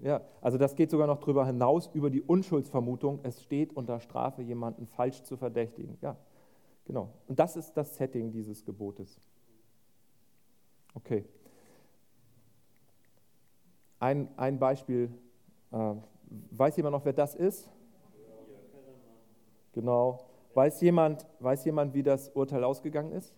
Ja, 0.01 0.22
also 0.40 0.59
das 0.59 0.75
geht 0.75 0.90
sogar 0.90 1.07
noch 1.07 1.18
darüber 1.18 1.46
hinaus, 1.46 1.90
über 1.92 2.09
die 2.09 2.22
Unschuldsvermutung. 2.22 3.20
Es 3.22 3.42
steht 3.42 3.77
unter 3.77 4.01
Strafe, 4.01 4.42
jemanden 4.42 4.87
falsch 4.87 5.22
zu 5.22 5.37
verdächtigen. 5.37 5.98
Ja, 6.01 6.16
genau. 6.85 7.12
Und 7.27 7.38
das 7.38 7.57
ist 7.57 7.73
das 7.75 7.97
Setting 7.97 8.31
dieses 8.33 8.64
Gebotes. 8.64 9.21
Okay. 10.95 11.25
Ein, 13.99 14.29
ein 14.37 14.59
Beispiel. 14.59 15.11
Äh, 15.71 15.95
weiß 16.51 16.77
jemand 16.77 16.92
noch, 16.92 17.05
wer 17.05 17.12
das 17.12 17.35
ist? 17.35 17.71
Genau. 19.73 20.27
Weiß 20.55 20.81
jemand, 20.83 21.27
weiß 21.40 21.64
jemand, 21.64 21.95
wie 21.95 22.03
das 22.03 22.29
Urteil 22.31 22.62
ausgegangen 22.64 23.12
ist? 23.12 23.35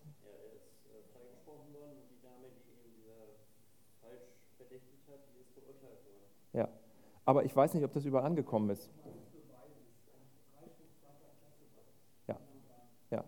Ja, 6.52 6.68
er 6.68 6.68
aber 7.24 7.44
ich 7.44 7.54
weiß 7.54 7.74
nicht, 7.74 7.84
ob 7.84 7.92
das 7.92 8.04
überall 8.04 8.24
angekommen 8.24 8.70
ist. 8.70 8.90
Ja, 12.28 12.38
ja. 13.10 13.24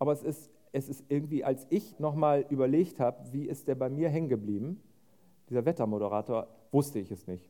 Aber 0.00 0.12
es 0.12 0.22
ist, 0.22 0.50
es 0.72 0.88
ist 0.88 1.04
irgendwie, 1.08 1.44
als 1.44 1.66
ich 1.70 2.00
nochmal 2.00 2.46
überlegt 2.48 2.98
habe, 2.98 3.32
wie 3.32 3.44
ist 3.44 3.68
der 3.68 3.76
bei 3.76 3.88
mir 3.88 4.08
hängen 4.08 4.28
geblieben, 4.28 4.82
dieser 5.48 5.64
Wettermoderator, 5.64 6.48
wusste 6.72 6.98
ich 6.98 7.10
es 7.10 7.26
nicht. 7.26 7.48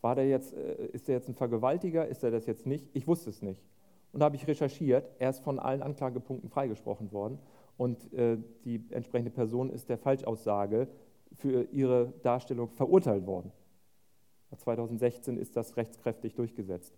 War 0.00 0.14
der 0.14 0.28
jetzt, 0.28 0.54
äh, 0.54 0.86
ist 0.86 1.06
der 1.06 1.16
jetzt 1.16 1.28
ein 1.28 1.34
Vergewaltiger? 1.34 2.08
Ist 2.08 2.24
er 2.24 2.30
das 2.30 2.46
jetzt 2.46 2.66
nicht? 2.66 2.88
Ich 2.94 3.06
wusste 3.06 3.30
es 3.30 3.42
nicht. 3.42 3.62
Und 4.12 4.20
da 4.20 4.26
habe 4.26 4.36
ich 4.36 4.46
recherchiert. 4.46 5.10
Er 5.18 5.30
ist 5.30 5.40
von 5.40 5.58
allen 5.58 5.82
Anklagepunkten 5.82 6.48
freigesprochen 6.48 7.12
worden. 7.12 7.38
Und 7.76 8.12
äh, 8.14 8.38
die 8.64 8.82
entsprechende 8.90 9.30
Person 9.30 9.68
ist 9.68 9.88
der 9.88 9.98
Falschaussage 9.98 10.88
für 11.32 11.64
ihre 11.72 12.14
Darstellung 12.22 12.70
verurteilt 12.70 13.26
worden. 13.26 13.52
2016 14.56 15.36
ist 15.36 15.56
das 15.56 15.76
rechtskräftig 15.76 16.34
durchgesetzt. 16.34 16.96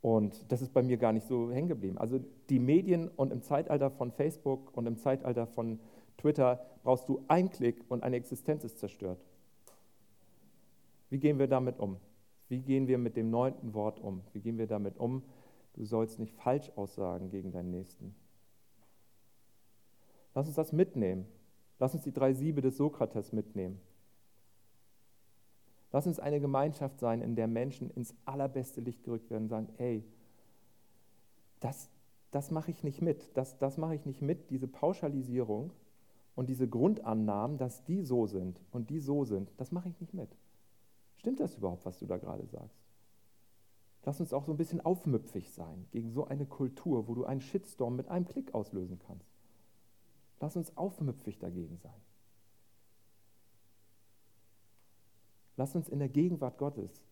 Und 0.00 0.50
das 0.52 0.62
ist 0.62 0.72
bei 0.72 0.82
mir 0.82 0.98
gar 0.98 1.12
nicht 1.12 1.26
so 1.26 1.50
hängen 1.50 1.68
geblieben. 1.68 1.98
Also 1.98 2.20
die 2.48 2.58
Medien 2.58 3.08
und 3.08 3.32
im 3.32 3.42
Zeitalter 3.42 3.90
von 3.90 4.12
Facebook 4.12 4.76
und 4.76 4.86
im 4.86 4.96
Zeitalter 4.96 5.46
von 5.46 5.80
Twitter 6.16 6.64
brauchst 6.82 7.08
du 7.08 7.24
einen 7.28 7.50
Klick 7.50 7.84
und 7.88 8.02
eine 8.02 8.16
Existenz 8.16 8.64
ist 8.64 8.78
zerstört. 8.78 9.24
Wie 11.10 11.18
gehen 11.18 11.38
wir 11.38 11.48
damit 11.48 11.78
um? 11.78 11.96
Wie 12.48 12.60
gehen 12.60 12.86
wir 12.88 12.98
mit 12.98 13.16
dem 13.16 13.30
neunten 13.30 13.74
Wort 13.74 14.00
um? 14.00 14.22
Wie 14.32 14.40
gehen 14.40 14.58
wir 14.58 14.66
damit 14.66 14.96
um? 14.98 15.22
Du 15.74 15.84
sollst 15.84 16.18
nicht 16.18 16.34
falsch 16.34 16.70
aussagen 16.76 17.28
gegen 17.28 17.50
deinen 17.50 17.70
Nächsten. 17.70 18.14
Lass 20.34 20.46
uns 20.46 20.56
das 20.56 20.72
mitnehmen. 20.72 21.26
Lass 21.78 21.94
uns 21.94 22.04
die 22.04 22.12
drei 22.12 22.32
Siebe 22.32 22.60
des 22.60 22.76
Sokrates 22.76 23.32
mitnehmen. 23.32 23.80
Lass 25.96 26.06
uns 26.06 26.20
eine 26.20 26.40
Gemeinschaft 26.40 27.00
sein, 27.00 27.22
in 27.22 27.36
der 27.36 27.46
Menschen 27.46 27.88
ins 27.88 28.14
allerbeste 28.26 28.82
Licht 28.82 29.02
gerückt 29.02 29.30
werden 29.30 29.44
und 29.44 29.48
sagen, 29.48 29.68
ey, 29.78 30.04
das, 31.60 31.88
das 32.32 32.50
mache 32.50 32.70
ich 32.70 32.84
nicht 32.84 33.00
mit, 33.00 33.34
das, 33.34 33.56
das 33.56 33.78
mache 33.78 33.94
ich 33.94 34.04
nicht 34.04 34.20
mit, 34.20 34.50
diese 34.50 34.68
Pauschalisierung 34.68 35.72
und 36.34 36.50
diese 36.50 36.68
Grundannahmen, 36.68 37.56
dass 37.56 37.82
die 37.84 38.02
so 38.02 38.26
sind 38.26 38.60
und 38.72 38.90
die 38.90 39.00
so 39.00 39.24
sind, 39.24 39.50
das 39.56 39.72
mache 39.72 39.88
ich 39.88 39.98
nicht 39.98 40.12
mit. 40.12 40.28
Stimmt 41.16 41.40
das 41.40 41.54
überhaupt, 41.54 41.86
was 41.86 41.98
du 41.98 42.04
da 42.04 42.18
gerade 42.18 42.44
sagst? 42.44 42.84
Lass 44.04 44.20
uns 44.20 44.34
auch 44.34 44.44
so 44.44 44.52
ein 44.52 44.58
bisschen 44.58 44.82
aufmüpfig 44.82 45.50
sein 45.50 45.86
gegen 45.92 46.10
so 46.10 46.26
eine 46.26 46.44
Kultur, 46.44 47.08
wo 47.08 47.14
du 47.14 47.24
einen 47.24 47.40
Shitstorm 47.40 47.96
mit 47.96 48.08
einem 48.08 48.26
Klick 48.26 48.52
auslösen 48.54 48.98
kannst. 48.98 49.32
Lass 50.40 50.58
uns 50.58 50.76
aufmüpfig 50.76 51.38
dagegen 51.38 51.78
sein. 51.78 52.05
Lass 55.56 55.74
uns 55.74 55.88
in 55.88 55.98
der 55.98 56.08
Gegenwart 56.08 56.58
Gottes 56.58 57.06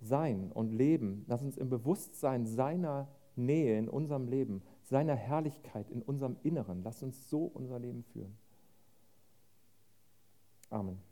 sein 0.00 0.50
und 0.52 0.72
leben. 0.72 1.24
Lass 1.28 1.42
uns 1.42 1.56
im 1.56 1.68
Bewusstsein 1.68 2.46
seiner 2.46 3.08
Nähe 3.36 3.78
in 3.78 3.88
unserem 3.88 4.26
Leben, 4.28 4.62
seiner 4.82 5.14
Herrlichkeit 5.14 5.90
in 5.90 6.02
unserem 6.02 6.36
Inneren. 6.42 6.82
Lass 6.82 7.02
uns 7.02 7.30
so 7.30 7.44
unser 7.44 7.78
Leben 7.78 8.02
führen. 8.02 8.36
Amen. 10.70 11.11